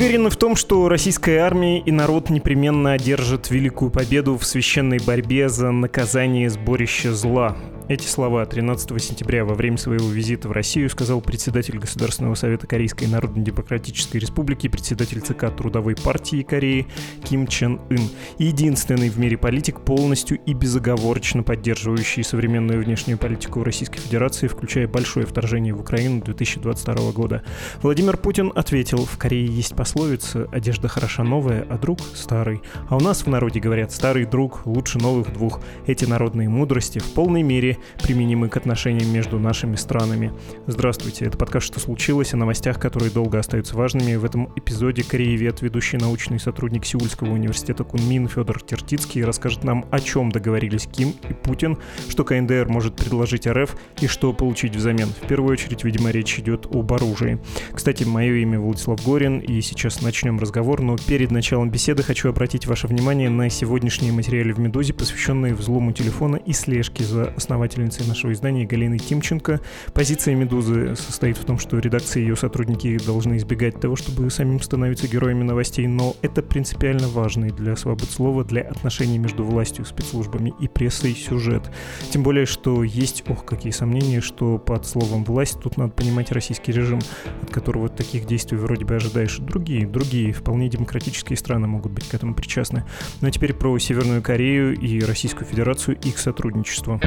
[0.00, 5.50] Уверены в том, что российская армия и народ непременно одержат великую победу в священной борьбе
[5.50, 7.54] за наказание сборища зла.
[7.90, 13.06] Эти слова 13 сентября во время своего визита в Россию сказал председатель Государственного совета Корейской
[13.06, 16.86] Народно-Демократической Республики, председатель ЦК Трудовой партии Кореи
[17.24, 18.08] Ким Чен Ын.
[18.38, 25.26] Единственный в мире политик, полностью и безоговорочно поддерживающий современную внешнюю политику Российской Федерации, включая большое
[25.26, 27.42] вторжение в Украину 2022 года.
[27.82, 32.60] Владимир Путин ответил, в Корее есть пословица «одежда хороша новая, а друг старый».
[32.88, 35.60] А у нас в народе говорят «старый друг лучше новых двух».
[35.88, 40.32] Эти народные мудрости в полной мере применимы к отношениям между нашими странами.
[40.66, 44.16] Здравствуйте, это подкаст «Что случилось?» о новостях, которые долго остаются важными.
[44.16, 50.00] В этом эпизоде кореевед, ведущий научный сотрудник Сеульского университета Кунмин Федор Тертицкий расскажет нам, о
[50.00, 51.78] чем договорились Ким и Путин,
[52.08, 55.08] что КНДР может предложить РФ и что получить взамен.
[55.08, 57.38] В первую очередь, видимо, речь идет об оружии.
[57.72, 62.66] Кстати, мое имя Владислав Горин, и сейчас начнем разговор, но перед началом беседы хочу обратить
[62.66, 68.06] ваше внимание на сегодняшние материалы в «Медузе», посвященные взлому телефона и слежке за основателем основательницей
[68.06, 69.60] нашего издания Галиной Тимченко.
[69.94, 74.60] Позиция «Медузы» состоит в том, что редакция и ее сотрудники должны избегать того, чтобы самим
[74.60, 80.52] становиться героями новостей, но это принципиально важный для свобод слова, для отношений между властью, спецслужбами
[80.60, 81.70] и прессой сюжет.
[82.10, 86.72] Тем более, что есть, ох, какие сомнения, что под словом «власть» тут надо понимать российский
[86.72, 86.98] режим,
[87.42, 89.38] от которого таких действий вроде бы ожидаешь.
[89.38, 92.84] Другие, другие, вполне демократические страны могут быть к этому причастны.
[93.20, 97.00] Ну а теперь про Северную Корею и Российскую Федерацию их сотрудничество.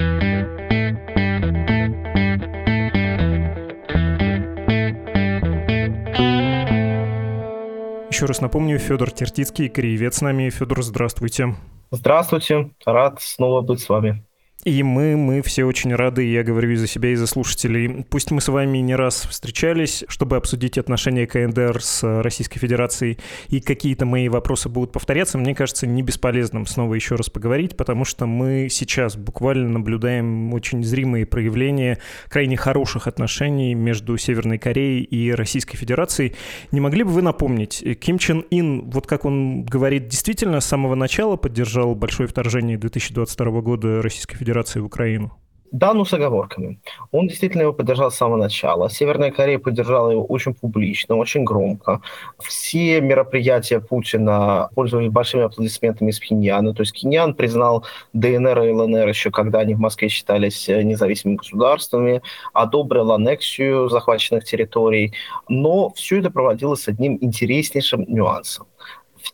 [8.09, 10.49] Еще раз напомню, Федор Тертицкий, кореевед с нами.
[10.49, 11.55] Федор, здравствуйте.
[11.91, 14.23] Здравствуйте, рад снова быть с вами.
[14.63, 18.05] И мы, мы все очень рады, я говорю и за себя, и за слушателей.
[18.09, 23.17] Пусть мы с вами не раз встречались, чтобы обсудить отношения КНДР с Российской Федерацией,
[23.49, 28.05] и какие-то мои вопросы будут повторяться, мне кажется, не бесполезным снова еще раз поговорить, потому
[28.05, 31.97] что мы сейчас буквально наблюдаем очень зримые проявления
[32.29, 36.35] крайне хороших отношений между Северной Кореей и Российской Федерацией.
[36.71, 40.95] Не могли бы вы напомнить, Ким Чен Ин, вот как он говорит, действительно с самого
[40.95, 45.31] начала поддержал большое вторжение 2022 года Российской Федерации Федерации в Украину?
[45.71, 46.79] Да, ну с оговорками.
[47.11, 48.89] Он действительно его поддержал с самого начала.
[48.89, 51.99] Северная Корея поддержала его очень публично, очень громко.
[52.37, 56.75] Все мероприятия Путина пользовались большими аплодисментами из Пхеньяна.
[56.75, 61.37] То есть Пхеньян признал ДНР и ЛНР еще, когда они в Москве считались э, независимыми
[61.37, 62.21] государствами,
[62.53, 65.13] одобрил аннексию захваченных территорий.
[65.49, 68.67] Но все это проводилось с одним интереснейшим нюансом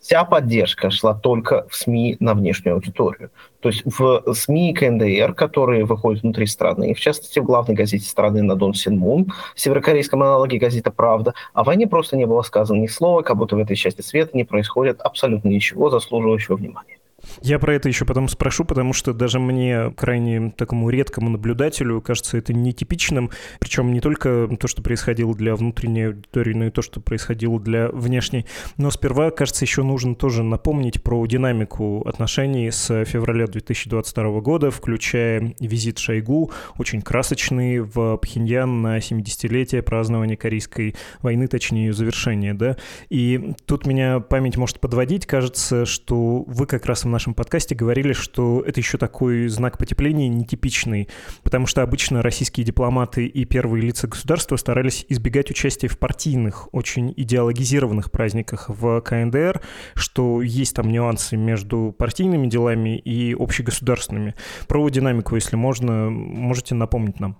[0.00, 3.30] вся поддержка шла только в СМИ на внешнюю аудиторию.
[3.60, 8.42] То есть в СМИ КНДР, которые выходят внутри страны, в частности в главной газете страны
[8.42, 13.22] на Дон Синмун, северокорейском аналоге газета «Правда», о войне просто не было сказано ни слова,
[13.22, 16.99] как будто в этой части света не происходит абсолютно ничего заслуживающего внимания.
[17.42, 22.38] Я про это еще потом спрошу, потому что даже мне, крайне такому редкому наблюдателю, кажется
[22.38, 23.30] это нетипичным.
[23.58, 27.88] Причем не только то, что происходило для внутренней аудитории, но и то, что происходило для
[27.88, 28.46] внешней.
[28.76, 35.54] Но сперва, кажется, еще нужно тоже напомнить про динамику отношений с февраля 2022 года, включая
[35.60, 42.76] визит Шойгу, очень красочный, в Пхеньян на 70-летие празднования Корейской войны, точнее ее завершения, да.
[43.08, 45.26] И тут меня память может подводить.
[45.26, 50.28] Кажется, что вы как раз в нашем подкасте говорили, что это еще такой знак потепления
[50.28, 51.08] нетипичный,
[51.42, 57.12] потому что обычно российские дипломаты и первые лица государства старались избегать участия в партийных, очень
[57.16, 59.60] идеологизированных праздниках в КНДР,
[59.94, 64.34] что есть там нюансы между партийными делами и общегосударственными.
[64.66, 67.38] Про динамику, если можно, можете напомнить нам.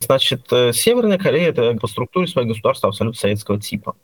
[0.00, 3.96] Значит, э, Северная Корея– это по структуре своего государства абсолютно советского типа.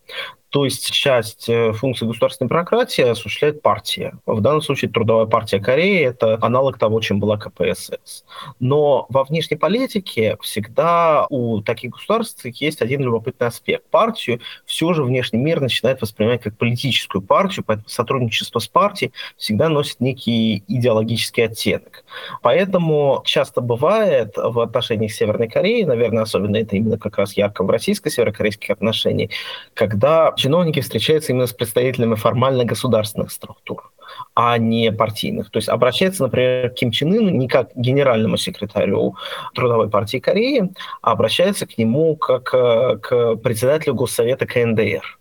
[0.50, 4.14] То есть часть э, функций государственной бюрократии осуществляет партия.
[4.24, 8.24] В данном случае Трудовая партия Кореи– это аналог того, чем была КПСС.
[8.58, 13.84] Но во внешней политике всегда у таких государств есть один любопытный аспект.
[13.90, 19.68] Партию все же внешний мир начинает воспринимать как политическую партию, поэтому сотрудничество с партией всегда
[19.68, 22.04] носит некий идеологический оттенок.
[22.40, 27.70] Поэтому часто бывает в отношениях Северной Кореи, наверное, особенно это именно как раз ярко в
[27.70, 29.30] российско-северокорейских отношениях,
[29.74, 33.90] когда чиновники встречаются именно с представителями формально государственных структур,
[34.34, 35.50] а не партийных.
[35.50, 39.16] То есть обращается, например, к Ким Чен Ыну не как генеральному секретарю
[39.54, 40.70] Трудовой партии Кореи,
[41.02, 45.18] а обращается к нему как э, к председателю Госсовета КНДР.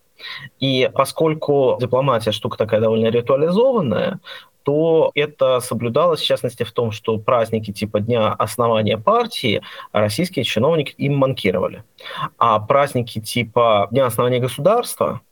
[0.60, 4.18] И поскольку дипломатия штука такая довольно ритуализованная,
[4.68, 9.62] то это соблюдалось, в частности, в том, что праздники типа Дня основания партии
[9.92, 11.84] российские чиновники им манкировали.
[12.36, 15.22] А праздники типа Дня основания государства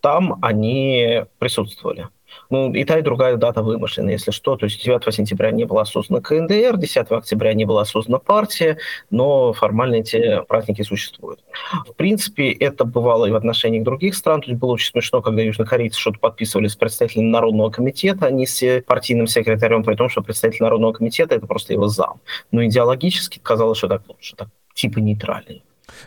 [0.00, 2.08] там они присутствовали.
[2.50, 4.56] Ну, и та, и другая дата вымышлены, если что.
[4.56, 8.78] То есть 9 сентября не была создана КНДР, 10 октября не была создана партия,
[9.10, 11.40] но формально эти праздники существуют.
[11.88, 14.40] В принципе, это бывало и в отношении других стран.
[14.40, 18.46] То есть было очень смешно, когда южнокорейцы что-то подписывали с представителем Народного комитета, а не
[18.46, 22.20] с партийным секретарем, при том, что представитель Народного комитета– это просто его зам.
[22.50, 25.62] Но идеологически казалось, что так лучше, так типа нейтральный.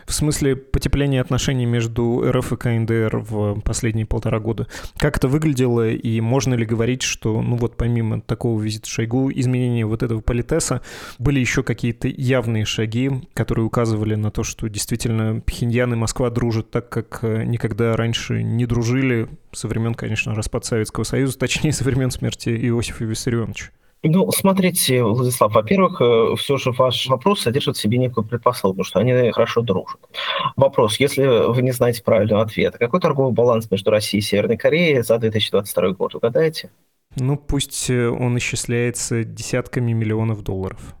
[0.06, 4.66] В смысле потепления отношений между РФ и КНДР в последние полтора года.
[4.98, 9.86] Как это выглядело и можно ли говорить, что, ну вот помимо такого визита Шойгу, изменения
[9.86, 10.82] вот этого политеса,
[11.18, 16.70] были еще какие-то явные шаги, которые указывали на то, что действительно Пхеньян и Москва дружат
[16.70, 21.84] так, как э, никогда раньше не дружили со времен, конечно, распада Советского Союза, точнее, со
[21.84, 23.70] времен смерти Иосифа Виссарионовича.
[24.02, 28.98] Ну, смотрите, Владислав, во-первых, э, все же ваш вопрос содержит в себе некую предпосылку, что
[29.00, 30.00] они хорошо дружат.
[30.56, 35.02] Вопрос, если вы не знаете правильного ответа, какой торговый баланс между Россией и Северной Кореей
[35.02, 36.70] за 2022 год, угадаете?
[37.16, 40.94] Ну, пусть э, он исчисляется десятками миллионов долларов.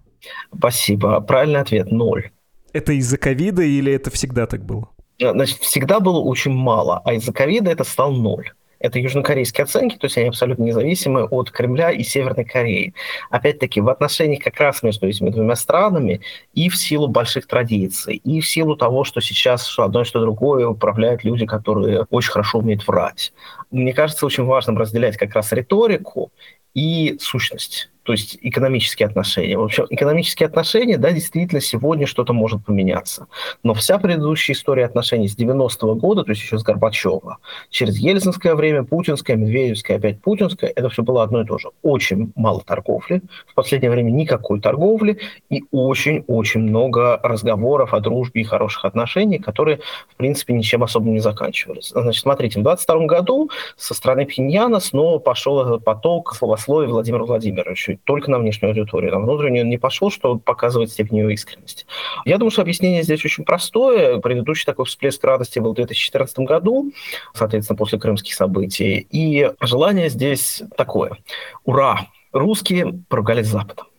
[0.54, 1.20] Спасибо.
[1.22, 2.30] Правильный ответ– ноль.
[2.74, 4.90] Это из-за ковида или это всегда так было?
[5.18, 8.52] Значит, всегда было очень мало, а из-за ковида это стал ноль.
[8.80, 12.94] Это южнокорейские оценки, то есть они абсолютно независимы от Кремля и Северной Кореи.
[13.28, 16.22] Опять-таки, в отношениях как раз между этими двумя странами
[16.54, 20.66] и в силу больших традиций, и в силу того, что сейчас что одно, что другое
[20.66, 23.34] управляют люди, которые очень хорошо умеют врать.
[23.70, 26.32] Мне кажется, очень важным разделять как раз риторику
[26.72, 29.58] и сущность то есть экономические отношения.
[29.58, 33.26] В общем, экономические отношения, да, действительно, сегодня что-то может поменяться.
[33.62, 37.38] Но вся предыдущая история отношений с 90-го года, то есть еще с Горбачева,
[37.68, 41.68] через Ельцинское время, Путинское, Медведевское, опять Путинское, это все было одно и то же.
[41.82, 45.18] Очень мало торговли, в последнее время никакой торговли
[45.50, 51.20] и очень-очень много разговоров о дружбе и хороших отношениях, которые, в принципе, ничем особо не
[51.20, 51.88] заканчивались.
[51.88, 58.30] Значит, смотрите, в 22 году со стороны Пхеньяна снова пошел поток словословия Владимира Владимировича только
[58.30, 59.12] на внешнюю аудиторию.
[59.12, 61.86] На внутреннюю не пошел, что показывает степень его искренности.
[62.24, 64.18] Я думаю, что объяснение здесь очень простое.
[64.18, 66.92] Предыдущий такой всплеск радости был в 2014 году,
[67.34, 69.06] соответственно, после крымских событий.
[69.10, 71.16] И желание здесь такое.
[71.64, 72.06] Ура!
[72.32, 73.89] Русские поругались с Западом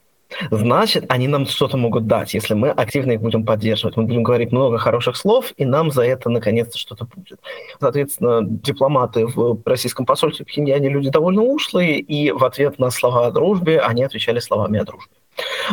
[0.50, 3.98] значит, они нам что-то могут дать, если мы активно их будем поддерживать.
[3.98, 7.40] Мы будем говорить много хороших слов, и нам за это наконец-то что-то будет.
[7.80, 13.28] Соответственно, дипломаты в российском посольстве в Пхеньяне люди довольно ушлые, и в ответ на слова
[13.28, 15.21] о дружбе они отвечали словами о дружбе.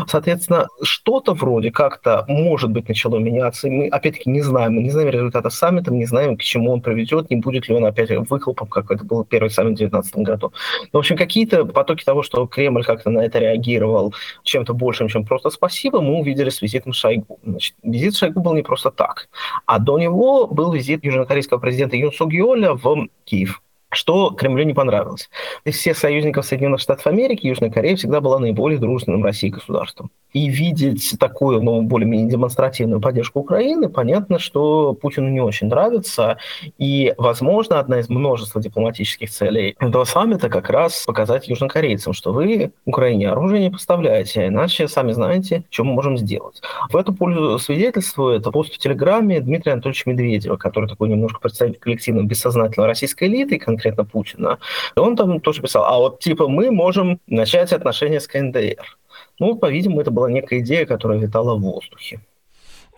[0.07, 3.69] Соответственно, что-то вроде как-то, может быть, начало меняться.
[3.69, 4.75] Мы, опять-таки, не знаем.
[4.75, 7.75] Мы не знаем результата саммита, мы не знаем, к чему он приведет, не будет ли
[7.75, 10.53] он опять выхлопом, как это был первый саммит в 2019 году.
[10.93, 15.25] Но, в общем, какие-то потоки того, что Кремль как-то на это реагировал чем-то большим, чем
[15.25, 17.39] просто спасибо, мы увидели с визитом Шойгу.
[17.45, 19.29] Значит, визит Шойгу был не просто так.
[19.67, 24.75] А до него был визит южнокорейского президента Юн Сук Йоля в Киев что Кремлю не
[24.75, 25.31] понравилось.
[25.65, 30.11] Из всех союзников Соединенных Штатов Америки Южная Корея всегда была наиболее дружественным Россией государством.
[30.35, 36.37] И видеть такую, ну, более-менее демонстративную поддержку Украины, понятно, что Путину не очень нравится.
[36.77, 42.73] И, возможно, одна из множества дипломатических целей этого саммита как раз показать южнокорейцам, что вы
[42.85, 46.61] Украине оружие не поставляете, иначе сами знаете, что мы можем сделать.
[46.91, 52.23] В эту пользу свидетельствует пост в Телеграме Дмитрия Анатольевича Медведева, который такой немножко представитель коллективно
[52.23, 54.59] бессознательной российской элиты, конкретно Путина.
[54.97, 58.99] И он там тоже писал, а вот типа мы можем начать отношения с КНДР.
[59.39, 62.21] Ну, по-видимому, это была некая идея, которая витала в воздухе.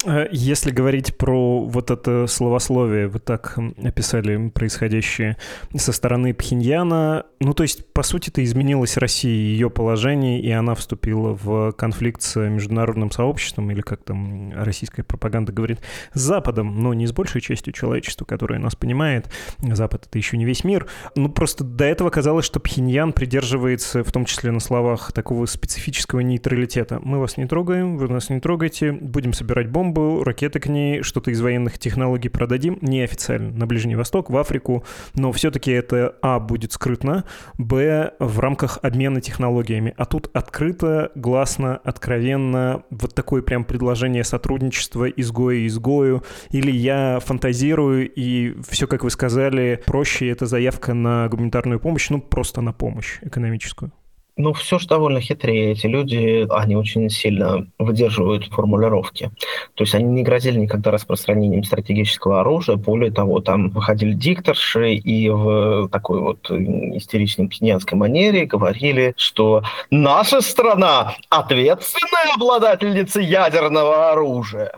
[0.07, 5.37] Э, если говорить про вот это словословие, вы так описали происходящее
[5.77, 10.75] со стороны Пхеньяна, ну то есть, по сути, это изменилась Россия, ее положение, и она
[10.75, 15.81] вступила в конфликт с международным сообществом, или как там российская пропаганда говорит,
[16.15, 19.31] с Западом, но не с большей частью человечества, которое нас понимает.
[19.59, 20.87] Запад— это еще не весь мир.
[21.15, 26.21] Ну просто до этого казалось, что Пхеньян придерживается, в том числе на словах, такого специфического
[26.21, 27.01] нейтралитета.
[27.03, 31.03] Мы вас не трогаем, вы нас не трогаете, будем собирать бомбы, бомбу, ракеты к ней,
[31.03, 36.39] что-то из военных технологий продадим, неофициально, на Ближний Восток, в Африку, но все-таки это, а,
[36.39, 37.25] будет скрытно,
[37.59, 39.95] б, в рамках обмена технологиями.
[39.97, 48.11] А тут открыто, гласно, откровенно, вот такое прям предложение сотрудничества изгоя изгою, или я фантазирую,
[48.11, 53.19] и все, как вы сказали, проще это заявка на гуманитарную помощь, ну, просто на помощь
[53.23, 53.93] экономическую.
[54.41, 55.73] Ну, все же довольно хитрее.
[55.73, 59.31] Эти люди, они очень сильно выдерживают формулировки.
[59.75, 62.77] То есть они не грозили никогда распространением стратегического оружия.
[62.77, 70.41] Более того, там выходили дикторши и в такой вот истеричной пенянской манере говорили, что наша
[70.41, 74.73] страна ответственная обладательница ядерного оружия.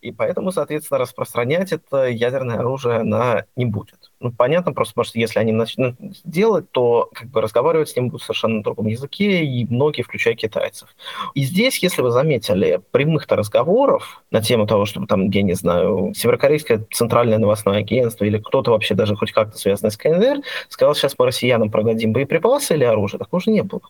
[0.00, 4.01] И поэтому, соответственно, распространять это ядерное оружие она не будет.
[4.22, 8.08] Ну, понятно, просто потому что если они начнут делать, то как бы разговаривать с ним
[8.08, 10.94] будут совершенно на другом языке, и многие, включая китайцев.
[11.34, 16.12] И здесь, если вы заметили, прямых-то разговоров на тему того, что там, я не знаю,
[16.14, 21.16] Северокорейское центральное новостное агентство или кто-то вообще даже хоть как-то связанный с КНДР сказал, сейчас
[21.18, 23.82] мы россиянам продадим боеприпасы или оружие, такого уже не было.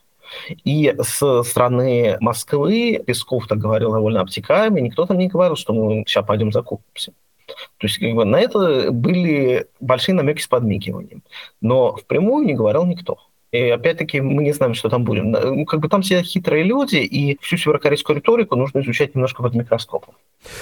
[0.63, 6.03] И с стороны Москвы Песков так говорил довольно обтекаемо, никто там не говорил, что мы
[6.07, 7.13] сейчас пойдем закупимся.
[7.45, 11.23] То есть как бы, на это были большие намеки с подмигиванием.
[11.61, 13.19] Но впрямую не говорил никто.
[13.53, 15.31] И опять-таки мы не знаем, что там будем.
[15.31, 19.53] Ну, как бы там все хитрые люди, и всю северокорейскую риторику нужно изучать немножко под
[19.53, 20.15] микроскопом.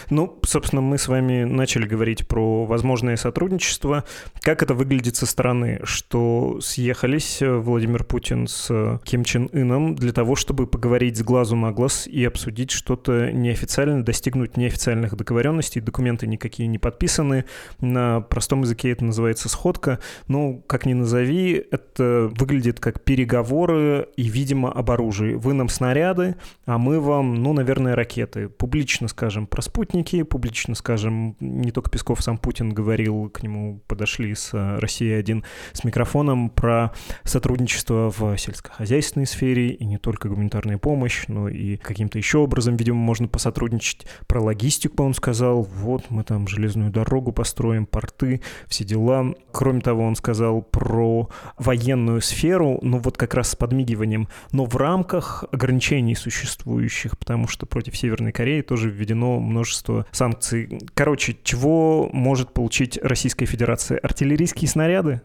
[0.10, 4.04] Ну, собственно, мы с вами начали говорить про возможное сотрудничество.
[4.42, 10.36] Как это выглядит со стороны, что съехались Владимир Путин с Ким Чен Ыном для того,
[10.36, 15.80] чтобы поговорить с глазу на глаз и обсудить что-то неофициально, достигнуть неофициальных договоренностей.
[15.80, 17.46] Документы никакие не подписаны.
[17.80, 20.00] На простом языке это называется сходка.
[20.28, 25.36] Ну, как ни назови, это выглядит как переговоры и, видимо, об оружии.
[25.36, 26.36] Вы нам снаряды,
[26.66, 28.50] а мы вам, ну, наверное, ракеты.
[28.50, 34.36] Публично скажем про спутники, публично скажем, не только Песков, сам Путин говорил, к нему подошли
[34.36, 36.92] с э, России-1 с микрофоном про
[37.24, 42.98] сотрудничество в сельскохозяйственной сфере, и не только гуманитарная помощь, но и каким-то еще образом, видимо,
[42.98, 44.08] можно посотрудничать.
[44.28, 49.34] Про логистику он сказал, вот мы там железную дорогу построим, порты, все дела.
[49.52, 54.76] Кроме того, он сказал про военную сферу, ну, вот как раз с подмигиванием, но в
[54.76, 60.80] рамках ограничений существующих, потому что против Северной Кореи тоже введено множество санкций.
[60.94, 63.98] Короче, чего может получить Российская Федерация?
[64.00, 65.22] Артиллерийские снаряды?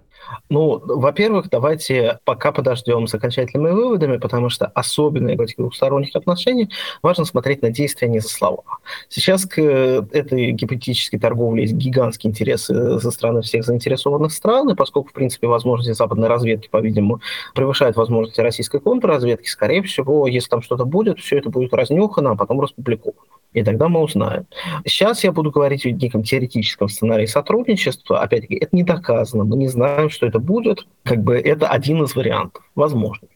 [0.48, 6.68] Ну, во-первых, давайте пока подождем с окончательными выводами, потому что особенно в этих двухсторонних отношениях
[7.02, 8.62] важно смотреть на действия, а не за слова.
[9.08, 15.10] Сейчас к этой гипотетической торговле есть гигантские интересы со стороны всех заинтересованных стран, и поскольку,
[15.10, 17.20] в принципе, возможности западной разведки, по-видимому,
[17.54, 22.36] превышают возможности российской контрразведки, скорее всего, если там что-то будет, все это будет разнюхано, а
[22.36, 23.20] потом распубликовано
[23.56, 24.46] и тогда мы узнаем.
[24.84, 28.20] Сейчас я буду говорить о неком теоретическом сценарии сотрудничества.
[28.20, 30.86] Опять-таки, это не доказано, мы не знаем, что это будет.
[31.04, 33.26] Как бы это один из вариантов, возможно.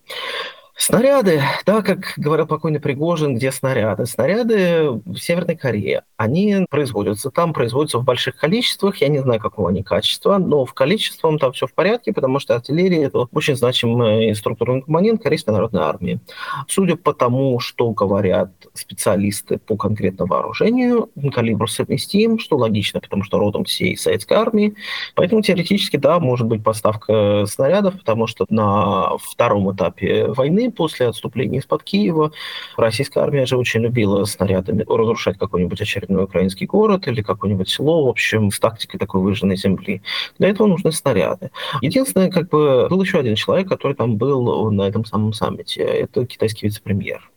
[0.81, 4.07] Снаряды, да, как говорил покойный Пригожин, где снаряды?
[4.07, 6.05] Снаряды в Северной Корее.
[6.17, 8.97] Они производятся там, производятся в больших количествах.
[8.97, 12.55] Я не знаю, какого они качества, но в количестве там все в порядке, потому что
[12.55, 16.21] артиллерия– это очень значимый структурный компонент Корейской народной армии.
[16.67, 23.39] Судя по тому, что говорят специалисты по конкретному вооружению, калибр совместим, что логично, потому что
[23.39, 24.75] родом всей советской армии.
[25.15, 31.59] Поэтому теоретически, да, может быть поставка снарядов, потому что на втором этапе войны после отступления
[31.59, 32.33] из-под Киева
[32.77, 38.09] российская армия же очень любила снарядами разрушать какой-нибудь очередной украинский город или какое-нибудь село, в
[38.09, 40.03] общем, с тактикой такой выжженной земли.
[40.39, 41.51] Для этого нужны снаряды.
[41.81, 45.83] Единственное, как бы, был еще один человек, который там был на этом самом саммите.
[45.83, 47.31] Это китайский вице-премьер.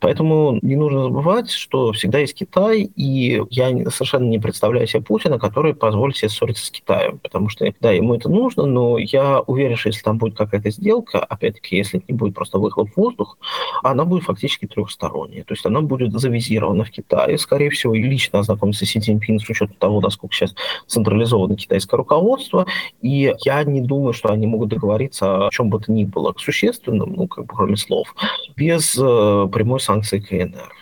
[0.00, 5.38] Поэтому не нужно забывать, что всегда есть Китай, и я совершенно не представляю себе Путина,
[5.38, 9.76] который позволит себе ссориться с Китаем, потому что, да, ему это нужно, но я уверен,
[9.76, 13.38] что если там будет какая-то сделка, опять-таки, если не будет просто выхлоп в воздух,
[13.82, 15.44] она будет фактически трехсторонняя.
[15.44, 19.38] То есть она будет завизирована в Китае, скорее всего, и лично ознакомиться с Си Цзиньпин
[19.38, 20.54] с учетом того, насколько сейчас
[20.86, 22.66] централизовано китайское руководство,
[23.02, 27.12] и я не думаю, что они могут договориться о чем бы то ни было существенном,
[27.12, 28.14] ну, как бы кроме слов,
[28.56, 30.72] без э, прямой санкции КНР.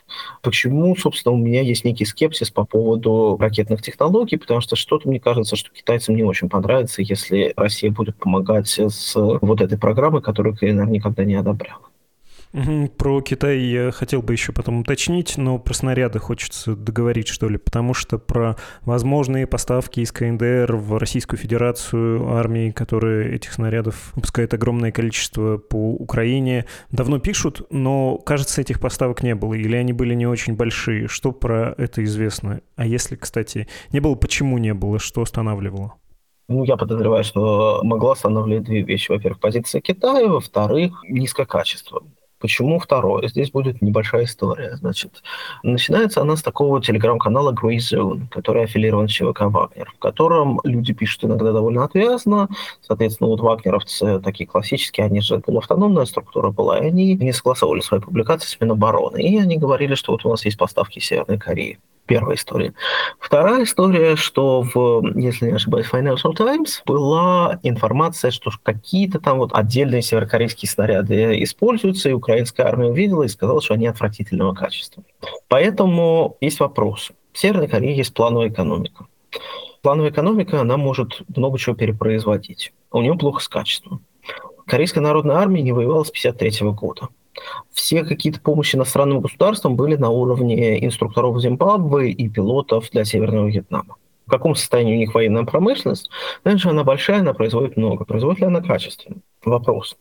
[0.49, 5.21] Почему, собственно, у меня есть некий скепсис по поводу ракетных технологий, потому что что-то мне
[5.21, 10.57] кажется, что китайцам не очень понравится, если Россия будет помогать с вот этой программой, которую
[10.57, 11.83] КНР никогда не одобряла.
[12.97, 17.59] Про Китай я хотел бы еще потом уточнить, но про снаряды хочется договорить, что ли,
[17.59, 24.55] потому что про возможные поставки из КНДР в Российскую Федерацию армии, которые этих снарядов выпускают
[24.55, 30.15] огромное количество по Украине, давно пишут, но, кажется, этих поставок не было, или они были
[30.15, 31.07] не очень большие.
[31.07, 32.63] Что про это известно?
[32.77, 35.95] А если, кстати, не было, почему не было, что останавливало?
[36.49, 39.11] Ну, я подозреваю, что могло останавливать две вещи.
[39.11, 42.03] Во-первых, позиция Китая, во-вторых, низкое качество.
[42.41, 43.27] Почему второе?
[43.29, 44.77] Здесь будет небольшая история.
[44.77, 45.23] Значит,
[45.63, 50.93] начинается она с такого телеграм-канала Grey Zone, который аффилирован с ЧВК «Вагнер», в котором люди
[50.93, 52.49] пишут иногда довольно отвязно.
[52.81, 58.01] Соответственно, вот вагнеровцы такие классические, они же полуавтономная структура была, и они не согласовывали свои
[58.01, 59.21] публикации с Минобороны.
[59.21, 61.79] И они говорили, что вот у нас есть поставки Северной Кореи.
[62.09, 62.73] Первая история.
[63.21, 69.51] Вторая история, что в, если не ошибаюсь, Financial Times была информация, что какие-то там вот
[69.53, 75.05] отдельные северокорейские снаряды используются, и украинская армия увидела и сказала, что они отвратительного качества.
[75.49, 77.13] Поэтому есть вопрос.
[77.35, 79.07] В Северной Корее есть плановая экономика.
[79.83, 82.73] Плановая экономика, она может много чего перепроизводить.
[82.91, 84.03] У нее плохо с качеством.
[84.67, 87.09] Корейская народная армия не воевала с 1953 года.
[87.73, 93.97] Все какие-то помощи иностранным государствам были на уровне инструкторов Зимбабве и пилотов для Северного Вьетнама.
[94.27, 96.11] В каком состоянии у них военная промышленность?
[96.43, 98.05] Знаешь, она большая, она производит много.
[98.05, 99.17] Производит ли она качественно?
[99.43, 99.97] Вопрос.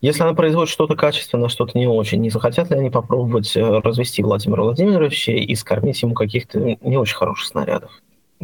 [0.00, 4.22] Если она производит что-то качественное, что-то не очень, не захотят ли они попробовать э, развести
[4.22, 7.90] Владимира Владимировича и скормить ему каких-то не очень хороших снарядов?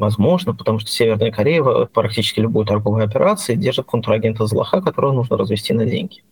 [0.00, 5.75] Возможно, потому что Северная Корея практически любой торговой операции держит контрагента злоха, которого нужно развести
[5.75, 6.23] на деньги.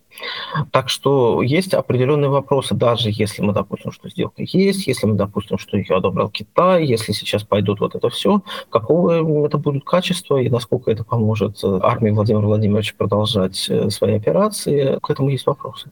[0.70, 5.58] Так что есть определенные вопросы, даже если мы допустим, что сделка есть, если мы допустим,
[5.58, 10.48] что ее одобрил Китай, если сейчас пойдут вот это все, какого это будет качество и
[10.48, 15.90] насколько это поможет армии Владимира Владимировича продолжать э, свои операции, к этому есть вопросы.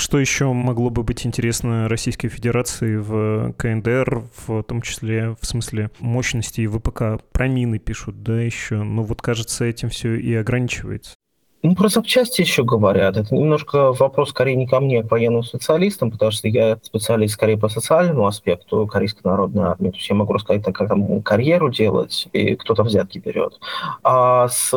[0.00, 5.90] Что еще могло бы быть интересно Российской Федерации в КНДР, в том числе в смысле
[5.98, 7.22] мощности ВПК?
[7.32, 8.82] Про мины пишут, да, еще.
[8.82, 11.16] Но вот, кажется, этим все и ограничивается.
[11.62, 13.18] Ну, про запчасти еще говорят.
[13.18, 17.34] Это немножко вопрос скорее не ко мне, а к военным специалистам, потому что я специалист
[17.34, 19.90] скорее по социальному аспекту Корейской народной армии.
[19.90, 23.60] То есть я могу рассказать, как там карьеру делать, и кто-то взятки берет.
[24.02, 24.74] А с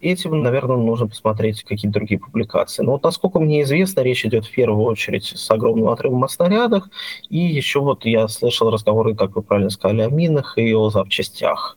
[0.00, 2.84] этим, наверное, нужно посмотреть какие-то другие публикации.
[2.84, 6.88] Но вот, насколько мне известно, речь идет в первую очередь с огромным отрывом от снарядах.
[7.28, 11.76] И еще вот я слышал разговоры, как вы правильно сказали, о минах и о запчастях.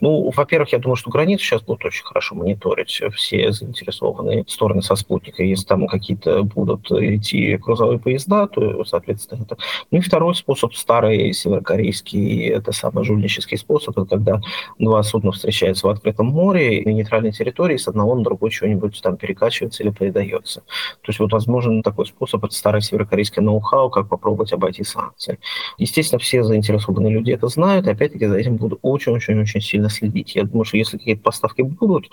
[0.00, 4.96] Ну, во-первых, я думаю, что границу сейчас будут очень хорошо мониторить все заинтересованные стороны со
[4.96, 5.42] спутника.
[5.42, 9.56] Если там какие-то будут идти грузовые поезда, то, соответственно, это...
[9.90, 14.40] Ну и второй способ, старый северокорейский, это самый жульнический способ, это когда
[14.78, 19.16] два судна встречаются в открытом море на нейтральной территории, с одного на другой чего-нибудь там
[19.16, 20.60] перекачивается или передается.
[20.60, 25.38] То есть вот возможен такой способ, это старый северокорейский ноу-хау, как попробовать обойти санкции.
[25.78, 30.34] Естественно, все заинтересованные люди это знают, и опять-таки за этим будут очень-очень-очень сильно следить.
[30.34, 32.10] Я думаю, что если какие-то поставки будут,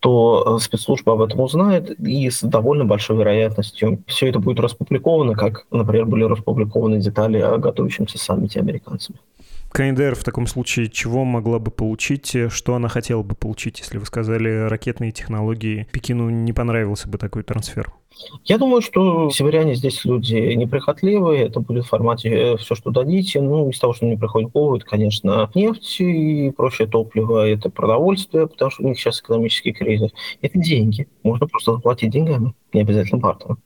[0.00, 5.34] то э, спецслужба об этом узнает, и с довольно большой вероятностью все это будет распубликовано,
[5.34, 9.18] как, например, были распубликованы детали о готовящемся саммите американцами.
[9.72, 14.06] КНДР в таком случае чего могла бы получить, что она хотела бы получить, если вы
[14.06, 15.86] сказали ракетные технологии?
[15.92, 17.92] Пекину не понравился бы такой трансфер?
[18.44, 23.40] Я думаю, что северяне здесь люди неприхотливые, это будет в формате э, все, что дадите.
[23.40, 28.70] Ну, из того, что мне приходит в конечно, нефть и прочее топливо, это продовольствие, потому
[28.70, 30.10] что у них сейчас экономический кризис.
[30.42, 31.08] Это деньги.
[31.22, 33.62] Можно просто заплатить деньгами, не обязательно бартером.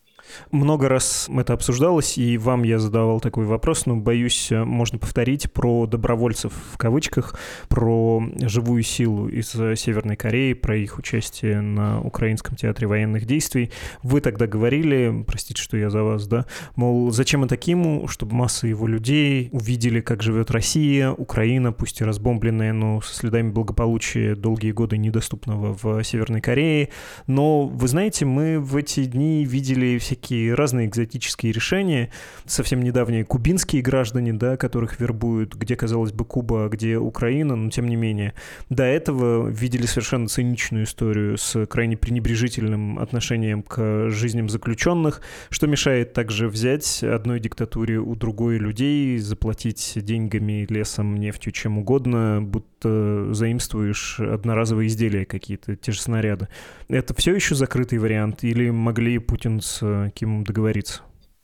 [0.51, 5.87] Много раз это обсуждалось, и вам я задавал такой вопрос, но, боюсь, можно повторить про
[5.87, 12.87] добровольцев в кавычках, про живую силу из Северной Кореи, про их участие на Украинском театре
[12.87, 13.71] военных действий.
[14.03, 18.67] Вы тогда говорили, простите, что я за вас, да, мол, зачем это Киму, чтобы масса
[18.67, 24.73] его людей увидели, как живет Россия, Украина, пусть и разбомбленная, но со следами благополучия долгие
[24.73, 26.89] годы недоступного в Северной Корее.
[27.27, 32.11] Но, вы знаете, мы в эти дни видели всякие всякие разные экзотические решения.
[32.47, 37.69] Совсем недавние кубинские граждане, да, которых вербуют, где, казалось бы, Куба, а где Украина, но
[37.71, 38.35] тем не менее.
[38.71, 46.13] До этого видели совершенно циничную историю с крайне пренебрежительным отношением к жизням заключенных, что мешает
[46.13, 54.21] также взять одной диктатуре у другой людей, заплатить деньгами, лесом, нефтью, чем угодно, будто заимствуешь
[54.21, 56.47] одноразовые изделия какие-то, те же снаряды.
[56.89, 58.45] Это все еще закрытый вариант?
[58.45, 61.03] Или могли Путин с Кимом договориться?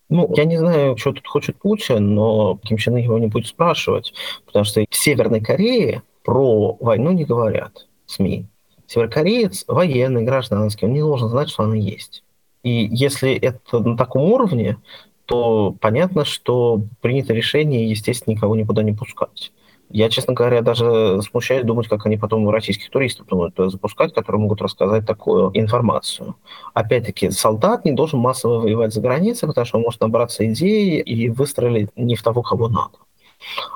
[0.09, 4.13] Ну, я не знаю, что тут хочет Путин, но Ким Чен его не будет спрашивать,
[4.45, 8.47] потому что в Северной Корее про войну не говорят СМИ.
[8.89, 12.25] Северокореец военный, гражданский, он не должен знать, что она есть.
[12.65, 14.79] И если это на таком уровне,
[15.27, 19.53] то понятно, что принято решение, естественно, никого никуда не пускать.
[19.93, 24.63] Я, честно говоря, даже смущаюсь думать, как они потом российских туристов думают запускать, которые могут
[24.63, 26.37] рассказать такую информацию.
[26.75, 31.29] Опять-таки, солдат не должен массово воевать за границей, потому что он может набраться идеи и
[31.29, 32.99] выстрелить не в того, кого надо.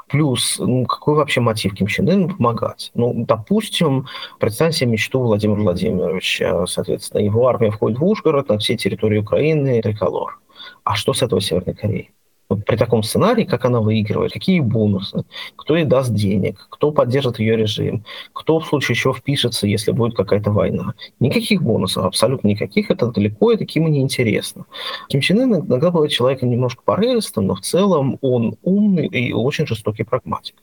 [0.09, 2.93] Плюс, ну, какой вообще мотив Ким Чен Ын помогать?
[2.95, 4.07] Ну, допустим,
[4.39, 9.83] представьте себе мечту Владимира Владимировича, соответственно, его армия входит в Ужгород на всей территории Украины,
[9.83, 10.39] триколор.
[10.85, 12.13] А что с этого Северной Кореи?
[12.57, 15.25] При таком сценарии, как она выигрывает, какие бонусы,
[15.57, 20.17] кто ей даст денег, кто поддержит ее режим, кто в случае чего впишется, если будет
[20.17, 20.95] какая-то война.
[21.21, 22.91] Никаких бонусов, абсолютно никаких.
[22.91, 24.67] Это далеко и таким и неинтересно.
[25.09, 29.67] Ким Чен Ын иногда бывает человеком немножко порывистым, но в целом он умный и очень
[29.67, 30.57] жестокий прагматик.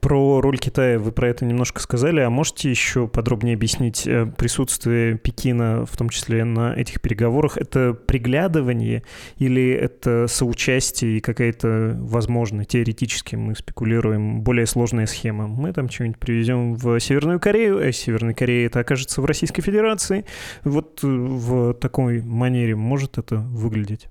[0.00, 5.18] Про роль Китая вы про это немножко сказали, а можете еще подробнее объяснить э, присутствие
[5.18, 7.56] Пекина, в том числе на этих переговорах?
[7.56, 9.02] Это приглядывание
[9.36, 15.46] или это соучастие и какая-то, возможно, теоретически мы спекулируем, более сложная схема?
[15.46, 20.24] Мы там что-нибудь привезем в Северную Корею, а Северная Корея это окажется в Российской Федерации.
[20.64, 24.08] Вот э, в такой манере может это выглядеть?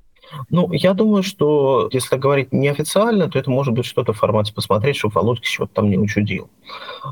[0.50, 4.98] Ну, я думаю, что если говорить неофициально, то это может быть что-то в формате посмотреть,
[4.98, 6.50] чтобы Володька чего-то там не учудил.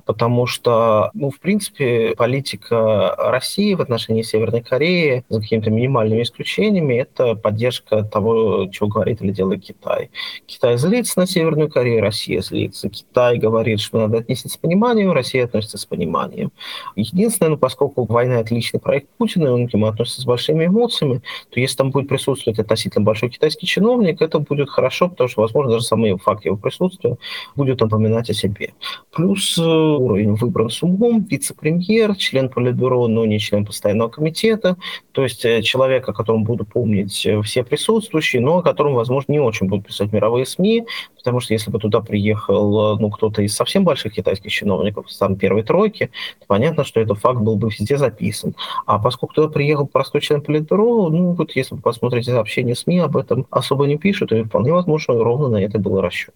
[0.06, 6.96] Потому что, ну, в принципе, политика России в отношении Северной Кореи, за какими-то минимальными исключениями,
[6.96, 10.12] это поддержка того, чего говорит или делает Китай.
[10.46, 12.90] Китай злится на Северную Корею, Россия злится.
[12.90, 16.52] Китай говорит, что надо отнестись с пониманием, Россия относится с пониманием.
[16.96, 20.66] Единственное, ну, поскольку война– это личный проект Путина, и он к нему относится с большими
[20.66, 25.42] эмоциями, то если там будет присутствовать относительно большой китайский чиновник, это будет хорошо, потому что,
[25.42, 27.18] возможно, даже самый факт его присутствия
[27.56, 28.74] будет напоминать о себе.
[29.12, 34.78] Плюс э, уровень выбран с умом, вице-премьер, член политбюро, но не член постоянного комитета,
[35.12, 39.32] то есть э, человек, о котором будут помнить э, все присутствующие, но о котором, возможно,
[39.32, 40.86] не очень будут писать мировые СМИ,
[41.18, 45.64] потому что если бы туда приехал ну, кто-то из совсем больших китайских чиновников, сам первой
[45.64, 48.54] тройки, то понятно, что этот факт был бы везде записан.
[48.86, 53.18] А поскольку туда приехал простой член политбюро, ну вот если вы посмотрите сообщения СМИ, об
[53.18, 56.36] этом особо не пишут, и вполне возможно, ровно на это был расчет.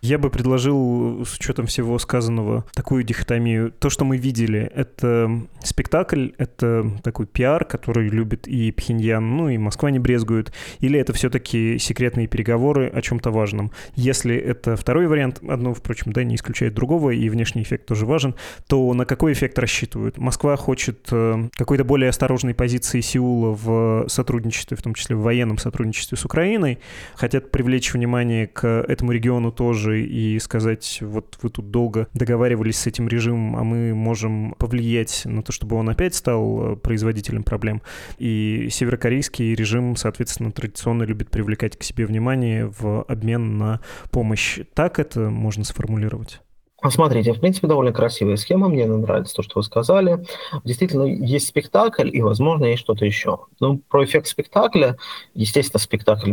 [0.00, 3.72] Я бы предложил, с учетом всего сказанного, такую дихотомию.
[3.72, 9.58] То, что мы видели, это спектакль, это такой пиар, который любит и Пхеньян, ну и
[9.58, 13.72] Москва не брезгует, или это все-таки секретные переговоры о чем-то важном.
[13.94, 18.34] Если это второй вариант, одно, впрочем, да, не исключает другого, и внешний эффект тоже важен,
[18.66, 20.18] то на какой эффект рассчитывают?
[20.18, 25.58] Москва хочет э, какой-то более осторожной позиции Сеула в сотрудничестве, в том числе в военном
[25.58, 26.78] сотрудничестве с Украиной,
[27.14, 32.78] хотят привлечь внимание к этому региону тоже тоже и сказать, вот вы тут долго договаривались
[32.78, 37.42] с этим режимом, а мы можем повлиять на то, чтобы он опять стал э, производителем
[37.42, 37.82] проблем.
[38.18, 43.80] И северокорейский режим, соответственно, традиционно любит привлекать к себе внимание в обмен на
[44.12, 44.60] помощь.
[44.74, 46.40] Так это можно сформулировать?
[46.80, 50.24] Посмотрите, в принципе, довольно красивая схема, мне нравится то, что вы сказали.
[50.62, 53.40] Действительно, есть спектакль, и, возможно, есть что-то еще.
[53.58, 54.96] Ну, про эффект спектакля,
[55.34, 56.32] естественно, спектакль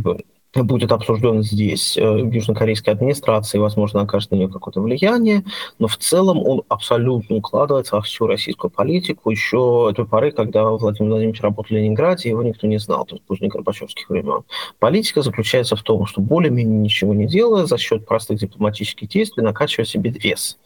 [0.54, 5.44] будет обсужден здесь э, южнокорейской администрацией, возможно, окажет на нее какое-то влияние,
[5.80, 11.12] но в целом он абсолютно укладывается во всю российскую политику еще той поры, когда Владимир
[11.12, 14.44] Владимирович работал в Ленинграде, его никто не знал, то есть поздних Горбачевских времен.
[14.80, 19.86] Политика заключается в том, что более-менее ничего не делая, за счет простых дипломатических действий накачивая
[19.86, 20.58] себе вес,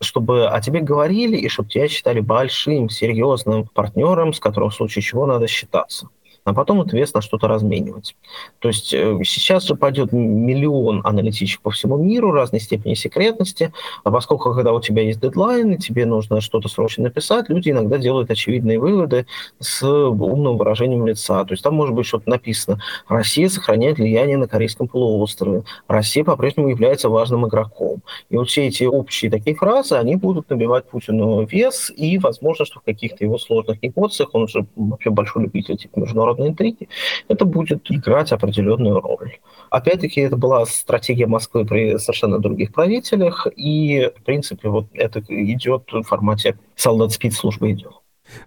[0.00, 5.02] чтобы о тебе говорили и чтобы тебя считали большим, серьезным партнером, с которым в случае
[5.02, 6.08] чего надо считаться
[6.44, 8.16] а потом вес на что-то разменивать.
[8.58, 13.72] То есть э, сейчас же пойдет миллион аналитичек по всему миру разной степени секретности,
[14.04, 17.98] а поскольку когда у тебя есть дедлайн, и тебе нужно что-то срочно написать, люди иногда
[17.98, 19.26] делают очевидные выводы
[19.60, 21.44] с умным выражением лица.
[21.44, 22.80] То есть там может быть что-то написано.
[23.08, 25.62] Россия сохраняет влияние на Корейском полуострове.
[25.86, 28.02] Россия по-прежнему является важным игроком.
[28.30, 32.80] И вот все эти общие такие фразы, они будут набивать Путину вес, и возможно, что
[32.80, 36.88] в каких-то его сложных эмоциях, он же вообще большой любитель типа международных международной интриги,
[37.28, 39.38] это будет играть определенную роль.
[39.70, 45.84] Опять-таки, это была стратегия Москвы при совершенно других правителях, и, в принципе, вот это идет
[45.92, 47.92] в формате солдат спецслужбы идет.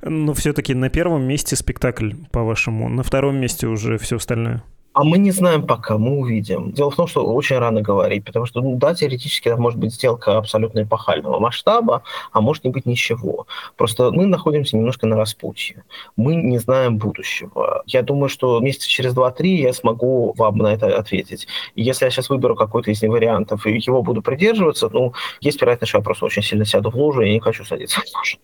[0.02, 4.64] Но все-таки на первом месте спектакль, по-вашему, на втором месте уже все остальное?
[4.96, 6.72] А мы не знаем пока, мы увидим.
[6.72, 9.94] Дело в том, что очень рано говорить, потому что, ну, да, теоретически это может быть
[9.94, 13.46] сделка абсолютно эпохального масштаба, а может не быть ничего.
[13.76, 15.84] Просто мы находимся немножко на распутье.
[16.16, 17.84] Мы не знаем будущего.
[17.86, 21.46] Я думаю, что месяца через два-три я смогу вам на это ответить.
[21.76, 25.90] И если я сейчас выберу какой-то из вариантов и его буду придерживаться, ну, есть вероятность,
[25.90, 28.38] что я просто очень сильно сяду в лужу, и не хочу садиться в лужу.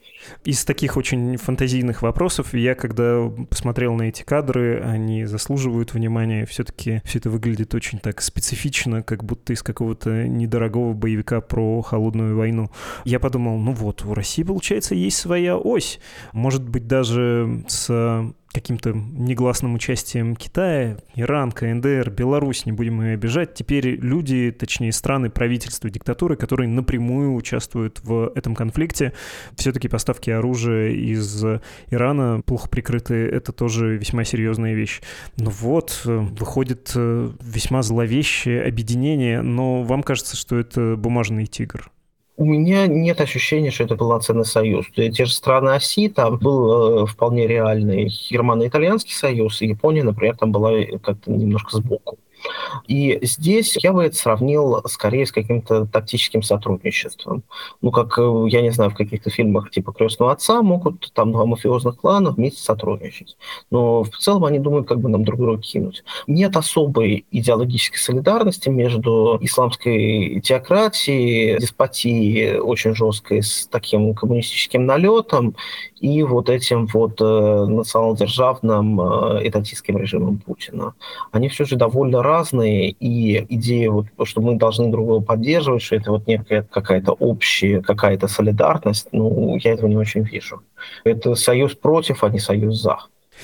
[0.43, 6.40] Из таких очень фантазийных вопросов, я когда посмотрел на эти кадры, они заслуживают внимания.
[6.45, 12.35] Все-таки все это выглядит очень так специфично, как будто из какого-то недорогого боевика про холодную
[12.35, 12.71] войну.
[13.05, 15.99] Я подумал, ну вот, у России, получается, есть своя ось.
[16.33, 23.53] Может быть, даже с каким-то негласным участием Китая, Иран, КНДР, Беларусь, не будем ее обижать,
[23.53, 29.13] теперь люди, точнее страны, правительства, диктатуры, которые напрямую участвуют в этом конфликте,
[29.55, 31.43] все-таки поставки оружия из
[31.89, 35.01] Ирана плохо прикрыты, это тоже весьма серьезная вещь.
[35.37, 41.91] Ну вот, выходит э, весьма зловещее объединение, но вам кажется, что это бумажный тигр?
[42.41, 44.87] У меня нет ощущения, что это полноценный союз.
[44.95, 50.51] Те же страны оси, там был э, вполне реальный германо-итальянский союз, и Япония, например, там
[50.51, 50.71] была
[51.03, 52.17] как-то немножко сбоку.
[52.87, 57.43] И здесь я бы это сравнил скорее с каким-то тактическим сотрудничеством.
[57.81, 61.45] Ну, как, э, я не знаю, в каких-то фильмах типа «Крестного отца» могут там два
[61.45, 63.37] мафиозных клана вместе сотрудничать.
[63.69, 66.03] Но в целом они думают, как бы нам друг друга кинуть.
[66.27, 75.55] Нет особой идеологической солидарности между исламской теократией, деспотией очень жесткой с таким коммунистическим налетом
[76.01, 80.95] и вот этим вот э, национал-державным э, этатистским режимом Путина.
[81.31, 85.95] Они все же довольно разные, и идея, вот, что мы должны друг друга поддерживать, что
[85.95, 90.61] это вот некая какая-то общая, какая-то солидарность, ну, я этого не очень вижу.
[91.03, 92.97] Это союз против, а не союз за.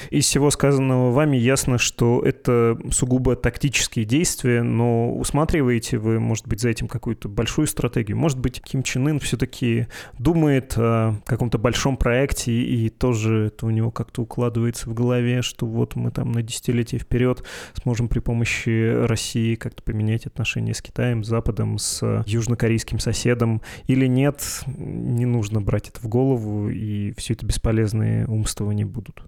[0.10, 6.62] Из всего сказанного вами ясно, что это сугубо тактические действия, но усматриваете вы, может быть,
[6.62, 8.17] за этим какую-то большую стратегию?
[8.17, 13.69] Может быть, Ким Чен Ын все-таки думает о каком-то большом проекте, и тоже это у
[13.69, 17.43] него как-то укладывается в голове, что вот мы там на десятилетие вперед
[17.81, 24.07] сможем при помощи России как-то поменять отношения с Китаем, с Западом, с южнокорейским соседом, или
[24.07, 29.21] нет, не нужно брать это в голову, и все это бесполезные умствования будут?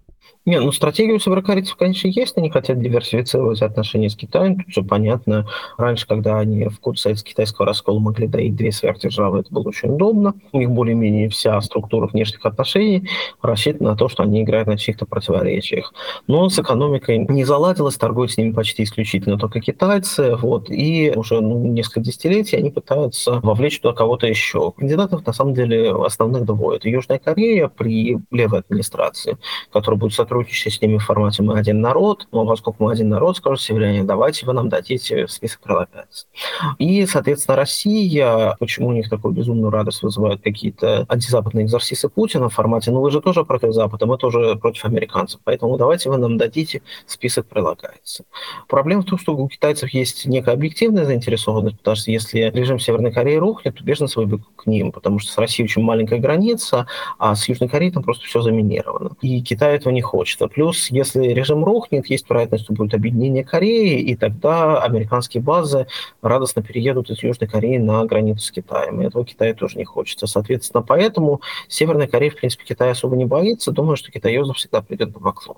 [0.45, 4.84] Не, ну стратегия у северокорейцев, конечно, есть, они хотят диверсифицировать отношения с Китаем, тут все
[4.84, 5.47] понятно.
[5.77, 10.34] Раньше, когда они в курс советско-китайского раскола могли доить две сверхдержавы, это было очень удобно.
[10.51, 13.08] У них более-менее вся структура внешних отношений
[13.41, 15.93] рассчитана на то, что они играют на чьих-то противоречиях.
[16.27, 21.41] Но с экономикой не заладилось, торгуют с ними почти исключительно только китайцы, вот, и уже
[21.41, 24.71] ну, несколько десятилетий они пытаются вовлечь туда кого-то еще.
[24.71, 26.77] Кандидатов, на самом деле, основных двое.
[26.77, 29.38] Это Южная Корея при левой администрации,
[29.71, 33.38] которая будет сотрудничать с ними в формате «Мы один народ», но поскольку мы один народ,
[33.38, 36.28] скажут северяне, давайте вы нам дадите список прилагается.
[36.78, 42.54] И, соответственно, Россия, почему у них такую безумную радость вызывают какие-то антизападные экзорсисы Путина в
[42.54, 46.38] формате «Ну вы же тоже против Запада, мы тоже против американцев, поэтому давайте вы нам
[46.38, 48.26] дадите список прилагается».
[48.67, 53.12] Проблема в том, что у китайцев есть некая объективная заинтересованность, потому что если режим Северной
[53.12, 57.36] Кореи рухнет, то беженцы выбегут к ним, потому что с Россией очень маленькая граница, а
[57.36, 59.12] с Южной Кореей там просто все заминировано.
[59.22, 60.48] И Китай этого не хочется.
[60.48, 65.88] Плюс, если режим рухнет, есть вероятность, что будет объединение Кореи, и тогда американские базы
[66.22, 69.02] радостно переедут из Южной Кореи на границу с Китаем.
[69.02, 70.28] И этого Китаю тоже не хочется.
[70.28, 73.72] Соответственно, поэтому Северная Корея, в принципе, Китай особо не боится.
[73.72, 75.58] Думаю, что китаёзов всегда придет на поклон.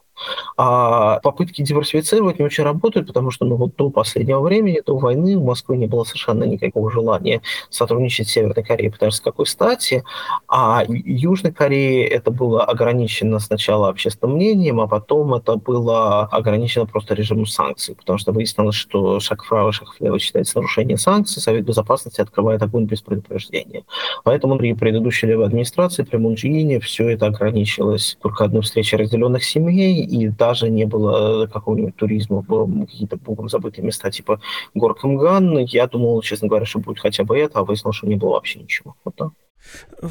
[0.58, 5.36] А попытки диверсифицировать не очень работают, потому что ну, вот до последнего времени, до войны
[5.36, 9.46] у Москвы не было совершенно никакого желания сотрудничать с Северной Кореей, потому что с какой
[9.46, 10.04] стати.
[10.48, 17.14] А Южной Корее это было ограничено сначала общественным мнением, а потом это было ограничено просто
[17.14, 22.22] режимом санкций, потому что выяснилось, что шаг вправо, шаг влево считается нарушение санкций, Совет Безопасности
[22.22, 23.84] открывает огонь без предупреждения.
[24.24, 30.04] Поэтому при предыдущей левой администрации, при Мунджиине, все это ограничилось только одной встречей разделенных семей,
[30.04, 34.40] и даже не было какого-нибудь туризма какие-то богом забытые места типа
[34.74, 35.60] гор Камган.
[35.60, 38.60] Я думал, честно говоря, что будет хотя бы это, а выяснилось, что не было вообще
[38.60, 38.96] ничего.
[39.04, 39.32] Вот так.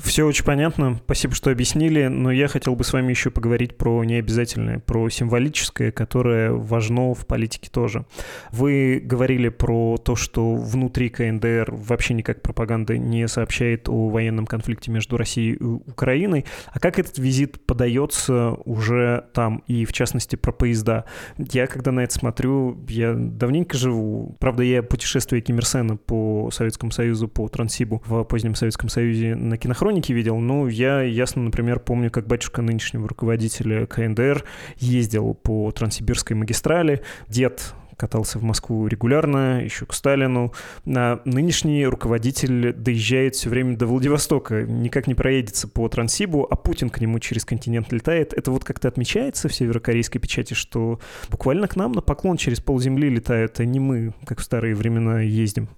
[0.03, 1.01] Все очень понятно.
[1.05, 2.07] Спасибо, что объяснили.
[2.07, 7.27] Но я хотел бы с вами еще поговорить про необязательное, про символическое, которое важно в
[7.27, 8.07] политике тоже.
[8.53, 14.91] Вы говорили про то, что внутри КНДР вообще никак пропаганда не сообщает о военном конфликте
[14.91, 16.45] между Россией и Украиной.
[16.73, 21.05] А как этот визит подается уже там, и в частности про поезда?
[21.39, 24.37] Я, когда на это смотрю, я давненько живу.
[24.39, 30.15] Правда, я путешествую Киммерсена по Советскому Союзу, по Транссибу в позднем Советском Союзе на кинохронике
[30.15, 34.45] видел, но я ясно, например, помню, как батюшка нынешнего руководителя КНДР
[34.79, 40.55] ездил по Транссибирской магистрали, дед катался в Москву регулярно, еще к Сталину.
[40.87, 46.89] А нынешний руководитель доезжает все время до Владивостока, никак не проедется по Транссибу, а Путин
[46.89, 48.33] к нему через континент летает.
[48.33, 50.99] Это вот как-то отмечается в северокорейской печати, что
[51.29, 55.21] буквально к нам на поклон через полземли летают, а не мы, как в старые времена,
[55.21, 55.69] ездим.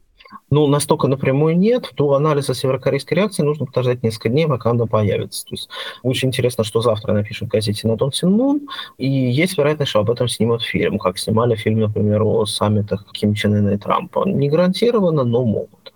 [0.51, 1.91] Ну, настолько напрямую нет.
[1.97, 5.47] До анализа северокорейской реакции нужно подождать несколько дней, пока она появится.
[5.47, 5.69] То есть
[6.03, 8.69] очень интересно, что завтра напишут в газете на Дон Синмун,
[8.99, 13.35] и есть вероятность, что об этом снимут фильм, как снимали фильм, например, о саммитах Ким
[13.35, 14.25] Чен Ына и Трампа.
[14.27, 15.93] Не гарантированно, но могут.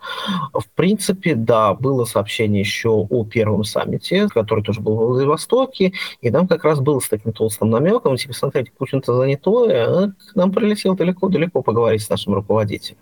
[0.53, 6.31] В принципе, да, было сообщение еще о первом саммите, который тоже был в Владивостоке, и
[6.31, 10.53] там как раз было с таким толстым намеком, типа, смотрите, Путин-то занятой, а к нам
[10.53, 12.99] прилетел далеко-далеко поговорить с нашим руководителем.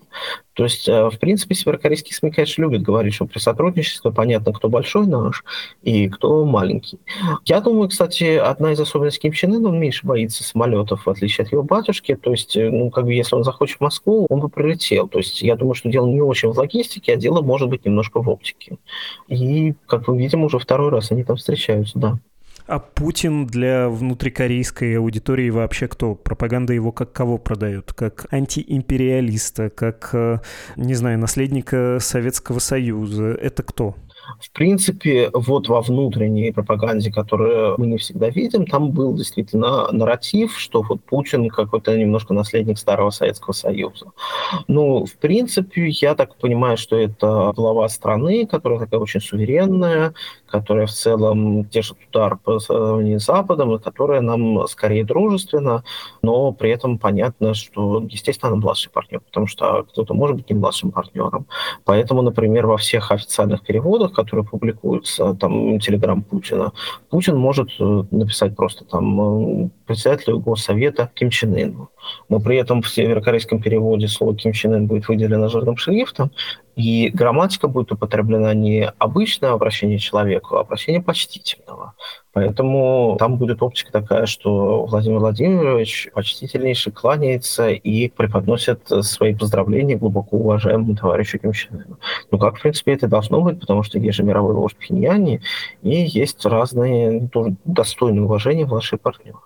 [0.55, 4.69] То есть, э, в принципе, северокорейские СМИ, конечно, любят говорить, что при сотрудничестве понятно, кто
[4.69, 5.45] большой наш
[5.83, 6.99] и кто маленький.
[7.45, 11.45] Я думаю, кстати, одна из особенностей Ким Чен Ына, он меньше боится самолетов, в отличие
[11.45, 12.15] от его батюшки.
[12.15, 15.09] То есть, э, ну, как бы, если он захочет в Москву, он бы прилетел.
[15.09, 18.23] То есть, я думаю, что дело не очень в логистике, а дело может быть немножко
[18.23, 18.79] в оптике.
[19.29, 22.19] И, как мы видим, уже второй раз они там встречаются, да.
[22.67, 26.15] А Путин для внутрикорейской аудитории вообще кто?
[26.15, 27.93] Пропаганда его как кого продает?
[27.93, 30.39] Как антиимпериалиста, как, э,
[30.77, 33.33] не знаю, наследника Советского Союза?
[33.33, 33.97] Это кто?
[34.41, 40.59] В принципе, вот во внутренней пропаганде, которую мы не всегда видим, там был действительно нарратив,
[40.59, 44.07] что вот Путин какой-то немножко наследник старого Советского Союза.
[44.69, 50.15] Ну, в принципе, я так понимаю, что это глава страны, которая такая очень суверенная,
[50.47, 55.83] которая в целом держит удар по сравнению с Западом, и которая нам скорее дружественна,
[56.23, 60.57] но при этом понятно, что, естественно, она младший партнер, потому что кто-то может быть не
[60.57, 61.47] младшим партнером.
[61.85, 66.73] Поэтому, например, во всех официальных переводах, которые публикуются, там, Телеграм Путина,
[67.11, 71.91] Путин может э, написать просто там э, председателю Госсовета Ким Чен Ыну.
[72.29, 76.31] Но при этом в северокорейском переводе слово Ким Чен Ын будет выделено жирным шрифтом,
[76.77, 81.95] и грамматика будет употреблена не обычное обращение человеку, а обращение почтительного.
[82.33, 90.37] Поэтому там будет оптика такая, что Владимир Владимирович почтительнейше кланяется и преподносит свои поздравления глубоко
[90.37, 91.99] уважаемому товарищу Ким Чен Ыну.
[92.33, 95.43] Ну, как, в принципе, это должно быть, потому что есть же мировой вождь Пхеньяне,
[95.83, 99.39] и есть разные тоже достойные уважения младшие партнеры.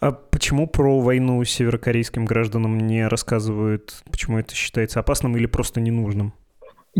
[0.00, 4.02] А почему про войну северокорейским гражданам не рассказывают?
[4.10, 6.34] Почему это считается опасным или просто ненужным?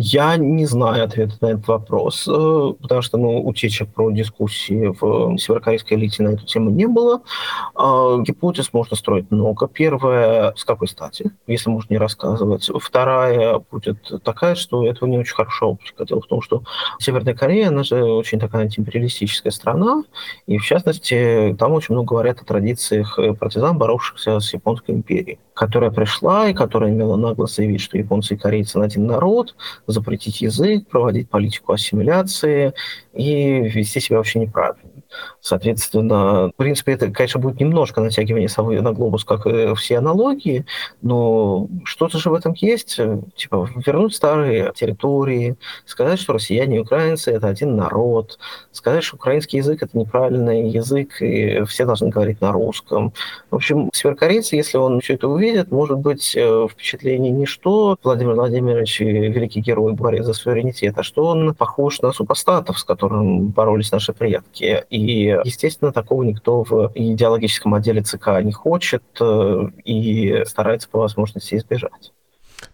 [0.00, 5.36] Я не знаю ответа на этот вопрос, э, потому что ну, утечек про дискуссии в
[5.36, 7.22] северокорейской элите на эту тему не было.
[7.74, 9.66] А, гипотез можно строить много.
[9.66, 12.70] Первая, с какой стати, если можно не рассказывать.
[12.80, 16.04] Вторая будет такая, что этого не очень хорошо оптика.
[16.04, 16.62] Дело в том, что
[17.00, 20.04] Северная Корея, она же очень такая антиимпериалистическая страна,
[20.46, 25.90] и в частности, там очень много говорят о традициях партизан, боровшихся с Японской империей, которая
[25.90, 29.56] пришла и которая имела нагло заявить, что японцы и корейцы один народ,
[29.88, 32.74] запретить язык, проводить политику ассимиляции
[33.12, 34.87] и вести себя вообще неправильно.
[35.40, 40.64] Соответственно, в принципе, это, конечно, будет немножко натягивание совы на глобус, как все аналогии,
[41.02, 43.00] но что-то же в этом есть.
[43.36, 48.38] Типа, вернуть старые территории, сказать, что россияне и украинцы– это один народ,
[48.72, 53.12] сказать, что украинский язык– это неправильный язык, и все должны говорить на русском.
[53.50, 58.34] В общем, северокорейцы, если он все это увидит, может быть э, впечатление не что Владимир
[58.34, 63.90] Владимирович великий герой борец за суверенитет, а что он похож на супостатов, с которым боролись
[63.90, 64.84] наши предки.
[64.90, 71.56] И, естественно, такого никто в идеологическом отделе ЦК не хочет э, и старается по возможности
[71.56, 72.12] избежать.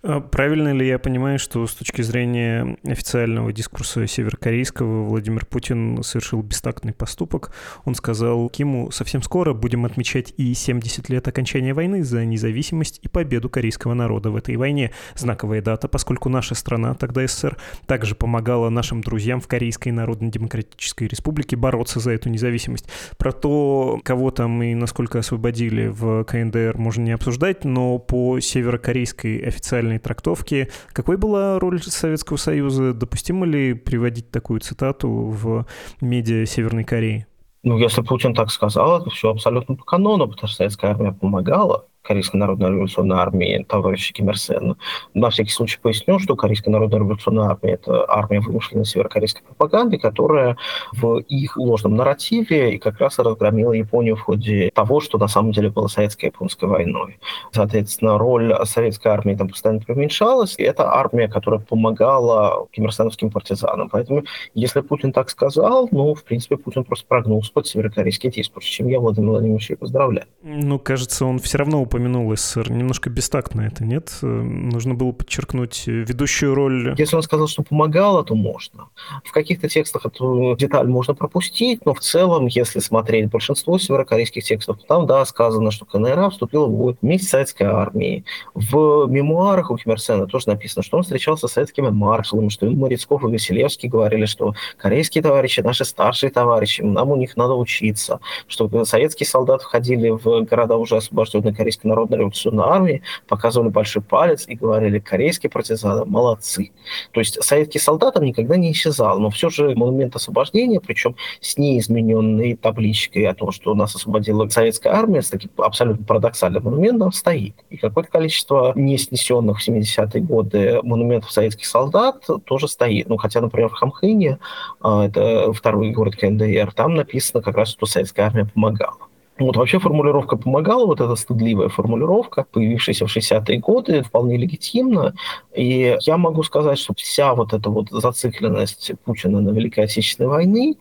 [0.03, 6.43] А правильно ли я понимаю, что с точки зрения официального дискурса северокорейского Владимир Путин совершил
[6.43, 7.53] бестактный поступок?
[7.85, 13.09] Он сказал Киму, совсем скоро будем отмечать и 70 лет окончания войны за независимость и
[13.09, 14.91] победу корейского народа в этой войне.
[15.15, 21.57] Знаковая дата, поскольку наша страна, тогда СССР, также помогала нашим друзьям в Корейской Народно-Демократической Республике
[21.57, 22.89] бороться за эту независимость.
[23.17, 29.39] Про то, кого там и насколько освободили в КНДР, можно не обсуждать, но по северокорейской
[29.39, 30.71] официальной официальной трактовки.
[30.93, 32.95] Какой была роль Советского Союза?
[32.95, 35.67] Допустимо ли приводить такую цитату в
[36.01, 37.27] медиа Северной Кореи?
[37.63, 41.87] Ну, если Путин так сказал, это все абсолютно по канону, потому что советская армия помогала.
[42.05, 44.77] Корейской народной революционной армии товарища Ким Ир Сена.
[45.15, 50.59] На всякий случай поясню, что Корейская народная революционная армия– это армия вымышленной северокорейской пропаганды, которая
[50.93, 55.53] в их ложном нарративе и как раз разгромила Японию в ходе того, что на самом
[55.53, 57.19] деле было советско-японской войной.
[57.53, 63.89] Соответственно, роль советской армии там постоянно преуменьшалась, и это армия, которая помогала кимирсеновским партизанам.
[63.89, 68.89] Поэтому, если Путин так сказал, ну, в принципе, Путин просто прогнулся под северокорейский дискурс, чем
[68.89, 70.27] я Владимир Владимирович и поздравляю.
[70.43, 72.73] Ну, кажется, он все равно упомянул СССР.
[72.73, 74.19] Немножко бестактно это, нет?
[74.21, 76.95] Э, нужно было подчеркнуть ведущую роль.
[76.99, 78.89] Если он сказал, что помогало, то можно.
[79.25, 84.79] В каких-то текстах эту деталь можно пропустить, но в целом, если смотреть большинство северокорейских текстов,
[84.89, 88.25] там, да, сказано, что КНРА вступила в вместе с советской армией.
[88.55, 92.67] В мемуарах у Ким Ир Сена тоже написано, что он встречался с советскими маршалами, что
[92.67, 97.55] и Морецков и Василевский говорили, что корейские товарищи наши старшие товарищи, нам у них надо
[97.55, 103.69] учиться, что советские солдаты входили в города уже освобожденной корейской Корейской народной революционной армии, показывали
[103.69, 106.73] большой палец и говорили, корейские партизаны молодцы.
[107.13, 112.57] То есть советский солдат никогда не исчезал, но все же монумент освобождения, причем с неизмененной
[112.57, 117.55] табличкой о том, что нас освободила советская армия, с таким абсолютно парадоксальным монументом стоит.
[117.71, 123.09] И какое-то количество не снесенных в 70-е годы монументов советских солдат тоже стоит.
[123.09, 124.39] Ну, хотя, например, в Хамхыне,
[124.81, 128.97] а, это второй город КНДР, там написано как раз, что советская армия помогала.
[129.39, 135.15] Вот вообще формулировка помогала, вот эта стыдливая формулировка, появившаяся в 60-е годы, вполне легитимна.
[135.55, 140.75] И я могу сказать, что вся вот эта вот зацикленность Путина на Великой Отечественной войне,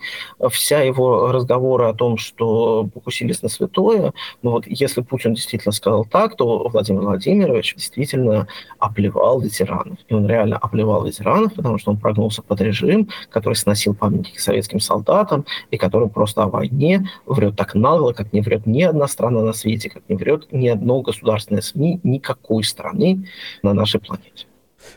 [0.51, 6.05] вся его разговоры о том, что покусились на святое, ну вот если Путин действительно сказал
[6.05, 8.47] так, то Владимир Владимирович действительно
[8.77, 9.97] оплевал ветеранов.
[10.07, 14.79] И он реально оплевал ветеранов, потому что он прогнулся под режим, который сносил памятники советским
[14.79, 19.41] солдатам и который просто о войне врет так нагло, как не врет ни одна страна
[19.41, 23.27] на свете, как не врет ни одно государственное СМИ никакой страны
[23.63, 24.45] на нашей планете.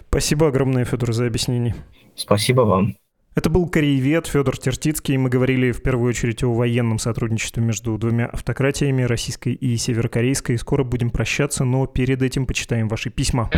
[0.09, 1.75] Спасибо огромное, Федор, за объяснение.
[2.15, 2.97] Спасибо вам.
[3.37, 5.19] Это был кореевед Федор Тертицкий.
[5.19, 10.57] Мы говорили в первую очередь о военном сотрудничестве между двумя автократиями, российской и северокорейской.
[10.57, 13.51] Скоро будем прощаться, но перед этим почитаем ваши письма.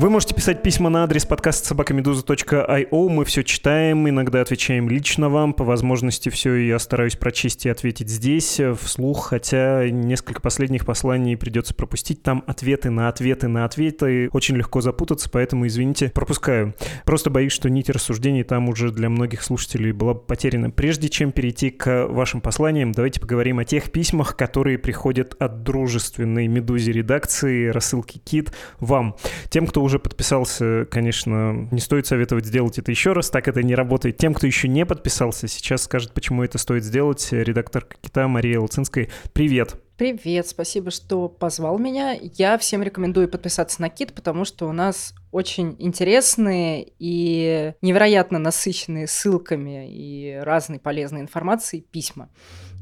[0.00, 3.08] Вы можете писать письма на адрес подкаста собакамедуза.io.
[3.10, 5.52] Мы все читаем, иногда отвечаем лично вам.
[5.52, 11.36] По возможности все я стараюсь прочесть и ответить здесь, э, вслух, хотя несколько последних посланий
[11.36, 12.22] придется пропустить.
[12.22, 14.30] Там ответы на ответы на ответы.
[14.32, 16.74] Очень легко запутаться, поэтому, извините, пропускаю.
[17.04, 20.70] Просто боюсь, что нить рассуждений там уже для многих слушателей была потеряна.
[20.70, 26.46] Прежде чем перейти к вашим посланиям, давайте поговорим о тех письмах, которые приходят от дружественной
[26.46, 29.14] «Медузе» редакции рассылки «Кит» вам.
[29.50, 33.74] Тем, кто уже подписался, конечно, не стоит советовать сделать это еще раз, так это не
[33.74, 34.16] работает.
[34.16, 37.28] Тем, кто еще не подписался, сейчас скажет, почему это стоит сделать.
[37.30, 39.08] Редактор Кита Мария Луцинская.
[39.32, 39.76] Привет!
[40.00, 42.16] Привет, спасибо, что позвал меня.
[42.18, 49.06] Я всем рекомендую подписаться на Кит, потому что у нас очень интересные и невероятно насыщенные
[49.06, 52.30] ссылками и разной полезной информацией письма.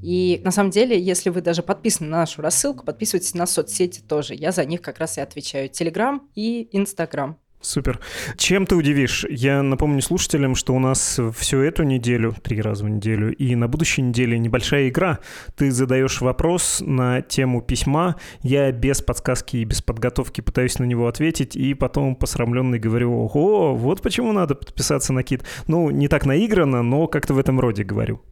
[0.02, 4.34] И на самом деле, если вы даже подписаны на нашу рассылку, подписывайтесь на соцсети тоже.
[4.34, 5.68] Я за них как раз и отвечаю.
[5.68, 7.36] Телеграм и Инстаграм.
[7.60, 7.98] Супер.
[8.36, 9.26] Чем ты удивишь?
[9.28, 13.66] Я напомню слушателям, что у нас всю эту неделю, три раза в неделю, и на
[13.66, 15.18] будущей неделе небольшая игра.
[15.56, 21.08] Ты задаешь вопрос на тему письма, я без подсказки и без подготовки пытаюсь на него
[21.08, 25.42] ответить, и потом посрамленный говорю, ого, вот почему надо подписаться на Кит.
[25.66, 28.22] Ну, не так наигранно, но как-то в этом роде говорю.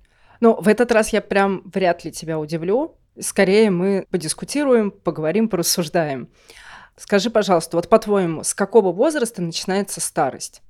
[0.40, 2.96] Ну, в этот раз я прям вряд ли тебя удивлю.
[3.18, 6.28] Скорее мы подискутируем, поговорим, порассуждаем.
[6.96, 10.62] Скажи, пожалуйста, вот по-твоему, с какого возраста начинается старость?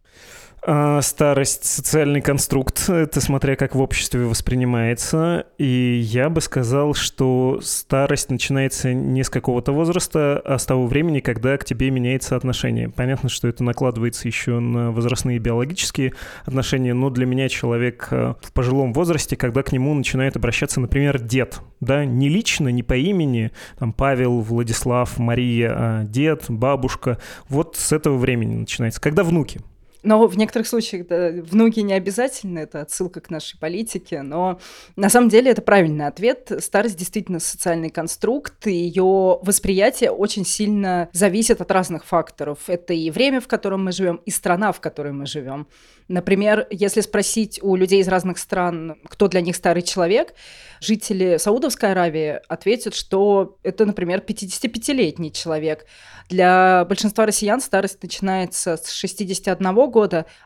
[0.69, 5.47] А, старость— социальный конструкт, это смотря как в обществе воспринимается.
[5.59, 11.21] И я бы сказал, что старость начинается не с какого-то возраста, а с того времени,
[11.21, 12.89] когда к тебе меняется отношение.
[12.89, 16.15] Понятно, что это накладывается еще на возрастные биологические
[16.47, 21.21] отношения, но для меня человек а, в пожилом возрасте, когда к нему начинает обращаться, например,
[21.21, 27.77] дед, да, не лично, не по имени, там, Павел, Владислав, Мария, а дед, бабушка, вот
[27.77, 29.01] с этого времени начинается.
[29.01, 29.61] Когда внуки?
[30.07, 34.61] Но в некоторых случаях да, внуки не обязательно, это отсылка к нашей политике, но
[34.95, 36.53] на самом деле это правильный ответ.
[36.61, 42.61] Старость действительно социальный конструкт, и ее восприятие очень сильно зависит от разных факторов.
[42.69, 45.67] Это и время, в котором мы живем, и страна, в которой мы живем.
[46.07, 50.35] Например, если спросить у людей из разных стран, кто для них старый человек,
[50.81, 55.85] жители Саудовской Аравии ответят, что это, например, 55-летний человек.
[56.29, 59.96] Для большинства россиян старость начинается с 61 года,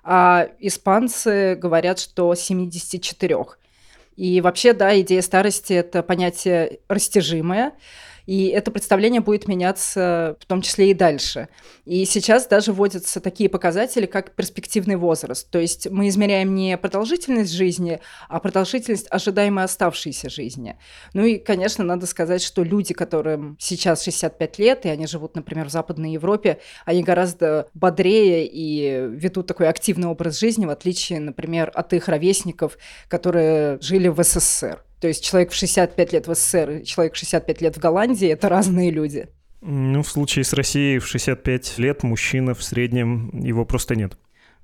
[0.03, 3.36] а испанцы говорят, что с 74.
[4.16, 7.72] И вообще, да, идея старости– это понятие растяжимое,
[8.31, 11.49] и это представление будет меняться в том числе и дальше.
[11.85, 15.51] И сейчас даже вводятся такие показатели, как перспективный возраст.
[15.51, 20.78] То есть мы измеряем не продолжительность жизни, а продолжительность ожидаемой оставшейся жизни.
[21.12, 25.66] Ну и, конечно, надо сказать, что люди, которым сейчас 65 лет, и они живут, например,
[25.66, 31.72] в Западной Европе, они гораздо бодрее и ведут такой активный образ жизни, в отличие, например,
[31.74, 32.78] от их ровесников,
[33.09, 34.85] которые жили в СССР.
[35.01, 38.28] То есть человек в 65 лет в СССР и человек в 65 лет в Голландии–
[38.30, 39.28] это разные люди.
[39.62, 44.16] Ну, в случае с Россией в 65 лет мужчина в среднем, его просто нет.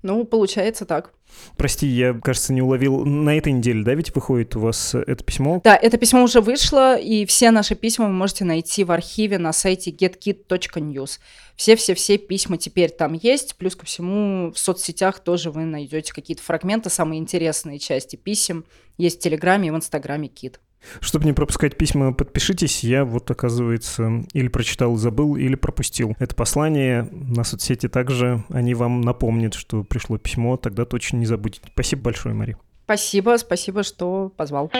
[0.02, 1.12] Ну, получается так.
[1.56, 3.04] Прости, я, кажется, не уловил.
[3.04, 5.60] На этой неделе, да, ведь выходит у вас это письмо?
[5.64, 9.52] Да, это письмо уже вышло, и все наши письма вы можете найти в архиве на
[9.52, 11.18] сайте getkit.news.
[11.56, 16.90] Все-все-все письма теперь там есть, плюс ко всему в соцсетях тоже вы найдете какие-то фрагменты,
[16.90, 18.64] самые интересные части писем.
[18.98, 20.60] Есть в Телеграме и в Инстаграме Кит.
[21.00, 22.84] Чтобы не пропускать письма, подпишитесь.
[22.84, 27.08] Я вот, оказывается, или прочитал, забыл, или пропустил это послание.
[27.10, 30.56] На соцсети также они вам напомнят, что пришло письмо.
[30.56, 31.68] Тогда точно не забудете.
[31.72, 32.56] Спасибо большое, Мари.
[32.84, 34.70] Спасибо, спасибо, что позвал.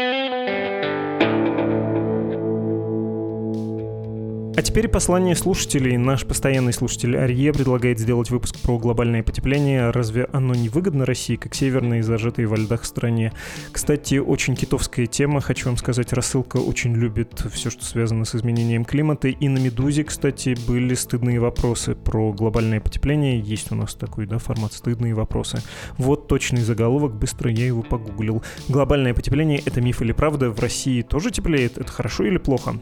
[4.57, 5.98] А теперь послание слушателей.
[5.98, 9.90] Наш постоянный слушатель Арье предлагает сделать выпуск про глобальное потепление.
[9.90, 13.34] Разве оно не выгодно России, как северной, зажатой во льдах стране?
[13.70, 15.42] Кстати, очень китовская тема.
[15.42, 19.28] Хочу вам сказать, рассылка очень любит все, что связано с изменением климата.
[19.28, 23.38] И на «Медузе», кстати, были стыдные вопросы про глобальное потепление.
[23.38, 25.59] Есть у нас такой да, формат «Стыдные вопросы».
[25.98, 28.42] Вот точный заголовок, быстро я его погуглил.
[28.68, 30.48] Глобальное потепление— это миф или правда?
[30.48, 31.76] В России тоже теплеет?
[31.76, 32.76] Это хорошо или плохо?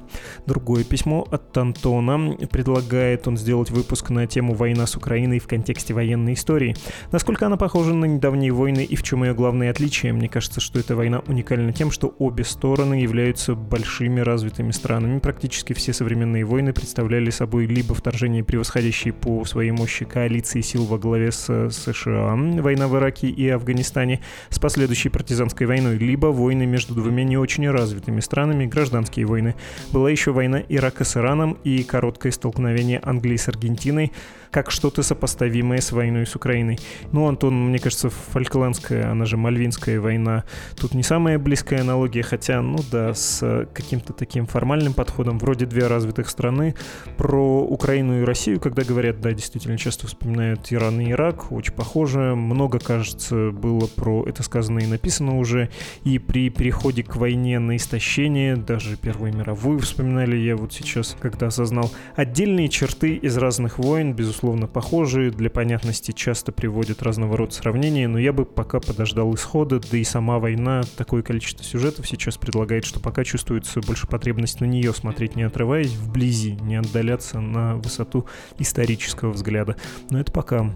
[0.47, 2.37] Другое письмо от Антона.
[2.51, 6.77] Предлагает он сделать выпуск на тему «Война с Украиной в контексте военной истории».
[7.11, 10.13] Насколько она похожа на недавние войны и в чем ее главное отличие?
[10.13, 15.19] Мне кажется, что эта война уникальна тем, что обе стороны являются большими развитыми странами.
[15.19, 20.99] Практически все современные войны представляли собой либо вторжение превосходящие по своей мощи коалиции сил во
[20.99, 26.95] главе с США, война в Ираке и Афганистане с последующей партизанской войной, либо войны между
[26.95, 29.55] двумя не очень развитыми странами, гражданские войны.
[29.93, 34.13] Была еще война Ирака с Ираном, и короткое столкновение Англии с Аргентиной–
[34.55, 36.79] как что-то сопоставимое с войной с Украиной.
[37.11, 40.45] Ну, Антон, мне кажется, Фолькландская, она же Мальвинская война,
[40.77, 45.89] тут не самая близкая аналогия, хотя, ну да, с каким-то таким формальным подходом, вроде две
[45.89, 46.77] развитых страны.
[47.17, 52.37] Про Украину и Россию, когда говорят, да, действительно часто вспоминают Иран и Ирак, очень похоже.
[52.37, 55.69] Много, кажется, было про это сказано и написано уже.
[56.05, 61.44] И при переходе к войне на истощение, даже Первую мировую вспоминали я вот сейчас, когда
[61.47, 68.09] осознал, отдельные черты из разных войн, безусловно, похожие, для понятности часто приводят разного рода сравнения,
[68.09, 72.85] но я бы пока подождал исхода, да и сама война, такое количество сюжетов сейчас предлагает,
[72.85, 78.27] что пока чувствуется больше потребность на нее смотреть, не отрываясь вблизи, не отдаляться на высоту
[78.59, 79.77] исторического взгляда.
[80.11, 80.75] Но это пока.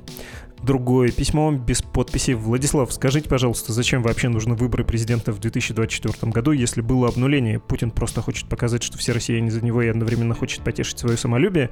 [0.63, 2.33] Другое письмо без подписи.
[2.33, 7.61] Владислав, скажите, пожалуйста, зачем вообще нужны выборы президента в 2024 году, если было обнуление?
[7.61, 11.71] Путин просто хочет показать, что все россияне за него и одновременно хочет потешить свое самолюбие?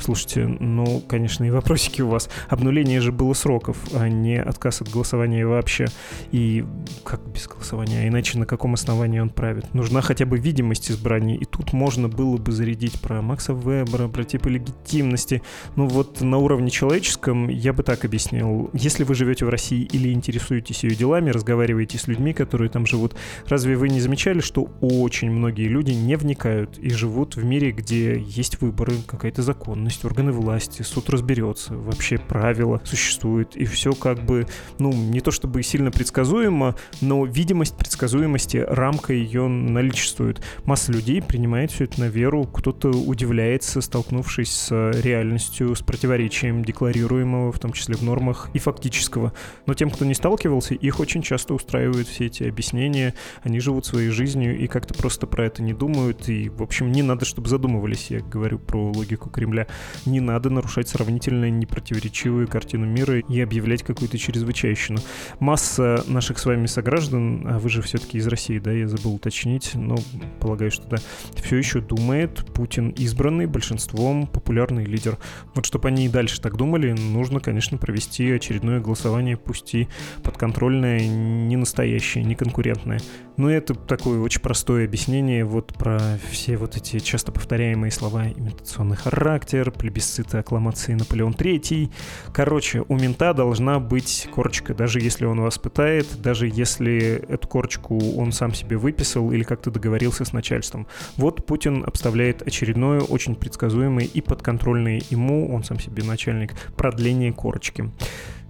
[0.00, 2.28] Слушайте, ну, конечно, и вопросики у вас.
[2.48, 5.86] Обнуление же было сроков, а не отказ от голосования вообще.
[6.30, 6.64] И
[7.04, 8.00] как без голосования?
[8.00, 9.72] А иначе на каком основании он правит?
[9.74, 11.36] Нужна хотя бы видимость избрания.
[11.36, 15.42] И тут можно было бы зарядить про Макса Вебера, про типы легитимности.
[15.74, 18.70] Ну вот на уровне человеческом я бы так объяснил объяснил.
[18.72, 23.16] Если вы живете в России или интересуетесь ее делами, разговариваете с людьми, которые там живут,
[23.46, 28.18] разве вы не замечали, что очень многие люди не вникают и живут в мире, где
[28.18, 34.46] есть выборы, какая-то законность, органы власти, суд разберется, вообще правила существуют, и все как бы,
[34.78, 40.42] ну, не то чтобы сильно предсказуемо, но видимость предсказуемости, рамка ее наличествует.
[40.64, 47.52] Масса людей принимает все это на веру, кто-то удивляется, столкнувшись с реальностью, с противоречием декларируемого,
[47.52, 49.32] в том числе в нормах нормах и фактического.
[49.66, 53.14] Но тем, кто не сталкивался, их очень часто устраивают все эти объяснения.
[53.42, 56.28] Они живут своей жизнью и как-то просто про это не думают.
[56.28, 58.10] И, в общем, не надо, чтобы задумывались.
[58.10, 59.66] Я говорю про логику Кремля.
[60.06, 64.98] Не надо нарушать сравнительно непротиворечивую картину мира и объявлять какую-то чрезвычайщину.
[65.38, 69.72] Масса наших с вами сограждан, а вы же все-таки из России, да, я забыл уточнить,
[69.74, 69.96] но
[70.40, 70.96] полагаю, что да,
[71.34, 75.18] все еще думает, Путин избранный большинством популярный лидер.
[75.54, 79.88] Вот чтобы они и дальше так думали, нужно, конечно, провести провести очередное голосование, пусть и
[80.22, 83.00] подконтрольное, не настоящее, не конкурентное.
[83.36, 88.96] Но это такое очень простое объяснение вот про все вот эти часто повторяемые слова имитационный
[88.96, 91.90] характер, плебисциты, аккламации Наполеон III.
[92.32, 97.98] Короче, у мента должна быть корочка, даже если он вас пытает, даже если эту корочку
[98.16, 100.86] он сам себе выписал или как-то договорился с начальством.
[101.16, 107.90] Вот Путин обставляет очередное, очень предсказуемое и подконтрольное ему, он сам себе начальник, продление корочки.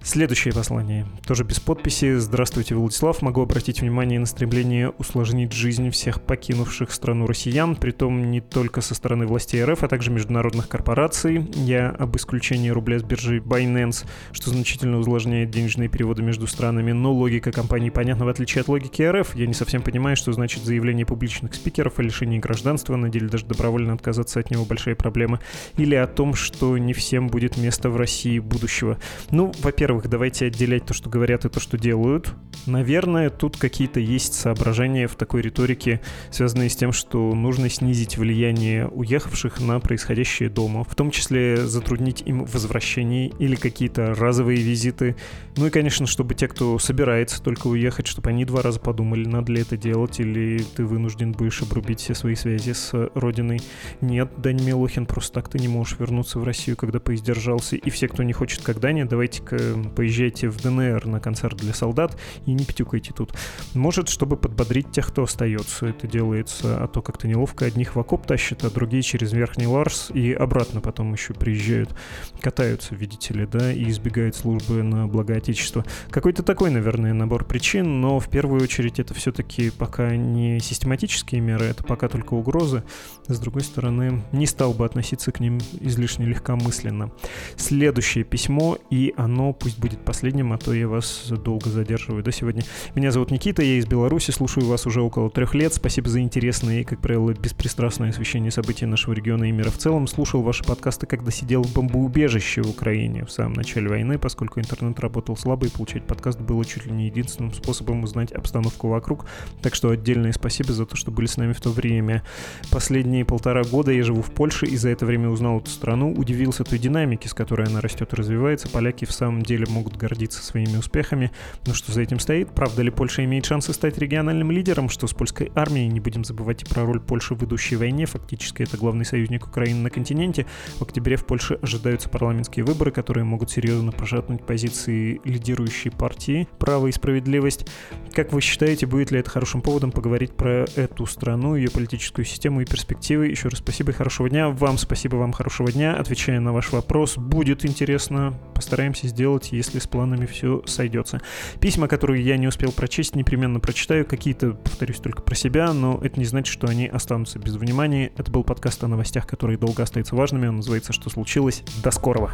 [0.03, 2.15] Следующее послание, тоже без подписи.
[2.15, 3.21] Здравствуйте, Владислав.
[3.21, 8.95] Могу обратить внимание на стремление усложнить жизнь всех покинувших страну россиян, притом не только со
[8.95, 11.49] стороны властей РФ, а также международных корпораций.
[11.55, 17.11] Я об исключении рубля с биржи Binance, что значительно усложняет денежные переводы между странами, но
[17.11, 19.35] логика компании понятна в отличие от логики РФ.
[19.35, 23.45] Я не совсем понимаю, что значит заявление публичных спикеров о лишении гражданства, на деле даже
[23.45, 25.41] добровольно отказаться от него большая проблема,
[25.75, 28.99] или о том, что не всем будет место в России будущего.
[29.31, 32.35] Ну, во-первых, во-первых, давайте отделять то, что говорят, и то, что делают.
[32.65, 38.89] Наверное, тут какие-то есть соображения в такой риторике, связанные с тем, что нужно снизить влияние
[38.89, 45.15] уехавших на происходящее дома, в том числе затруднить им возвращение или какие-то разовые визиты.
[45.55, 49.53] Ну и, конечно, чтобы те, кто собирается только уехать, чтобы они два раза подумали, надо
[49.53, 53.61] ли это делать, или ты вынужден будешь обрубить все свои связи с родиной.
[54.01, 57.77] Нет, Дань Милохин, просто так ты не можешь вернуться в Россию, когда поиздержался.
[57.77, 62.17] И все, кто не хочет как Даня, давайте-ка поезжайте в ДНР на концерт для солдат
[62.45, 63.33] и не пятюкайте тут.
[63.73, 65.87] Может, чтобы подбодрить тех, кто остается.
[65.87, 67.65] Это делается, а то как-то неловко.
[67.65, 71.95] Одних в окоп тащат, а другие через Верхний Ларс и обратно потом еще приезжают,
[72.41, 75.85] катаются, видите ли, да, и избегают службы на благо Отечества.
[76.09, 81.65] Какой-то такой, наверное, набор причин, но в первую очередь это все-таки пока не систематические меры,
[81.65, 82.83] это пока только угрозы.
[83.27, 87.11] С другой стороны, не стал бы относиться к ним излишне легкомысленно.
[87.55, 92.63] Следующее письмо, и оно пусть будет последним, а то я вас долго задерживаю до сегодня.
[92.95, 95.73] Меня зовут Никита, я из Беларуси, слушаю вас уже около трех лет.
[95.73, 100.07] Спасибо за интересное и, как правило, беспристрастное освещение событий нашего региона и мира в целом.
[100.07, 105.01] Слушал ваши подкасты, когда сидел в бомбоубежище в Украине в самом начале войны, поскольку интернет
[105.01, 109.25] работал слабо и получать подкаст было чуть ли не единственным способом узнать обстановку вокруг.
[109.61, 112.23] Так что отдельное спасибо за то, что были с нами в то время.
[112.71, 116.63] Последние полтора года я живу в Польше и за это время узнал эту страну, удивился
[116.63, 118.69] той динамике, с которой она растет и развивается.
[118.69, 121.31] Поляки в самом деле могут гордиться своими успехами.
[121.65, 122.51] Но что за этим стоит?
[122.51, 124.89] Правда ли Польша имеет шансы стать региональным лидером?
[124.89, 125.87] Что с польской армией?
[125.87, 128.05] Не будем забывать и про роль Польши в идущей войне.
[128.05, 130.45] Фактически это главный союзник Украины на континенте.
[130.77, 136.87] В октябре в Польше ожидаются парламентские выборы, которые могут серьезно пожатнуть позиции лидирующей партии «Право
[136.87, 137.67] и справедливость».
[138.13, 142.61] Как вы считаете, будет ли это хорошим поводом поговорить про эту страну, ее политическую систему
[142.61, 143.27] и перспективы?
[143.27, 144.49] Еще раз спасибо и хорошего дня.
[144.49, 145.95] Вам спасибо, вам хорошего дня.
[145.95, 148.33] Отвечая на ваш вопрос, будет интересно.
[148.53, 151.21] Постараемся сделать, если с планами все сойдется.
[151.59, 154.05] Письма, которые я не успел прочесть, непременно прочитаю.
[154.05, 158.11] Какие-то, повторюсь, только про себя, но это не значит, что они останутся без внимания.
[158.17, 160.47] Это был подкаст о новостях, которые долго остаются важными.
[160.47, 161.63] Он называется «Что случилось?».
[161.83, 162.31] До скорого!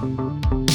[0.00, 0.67] thank you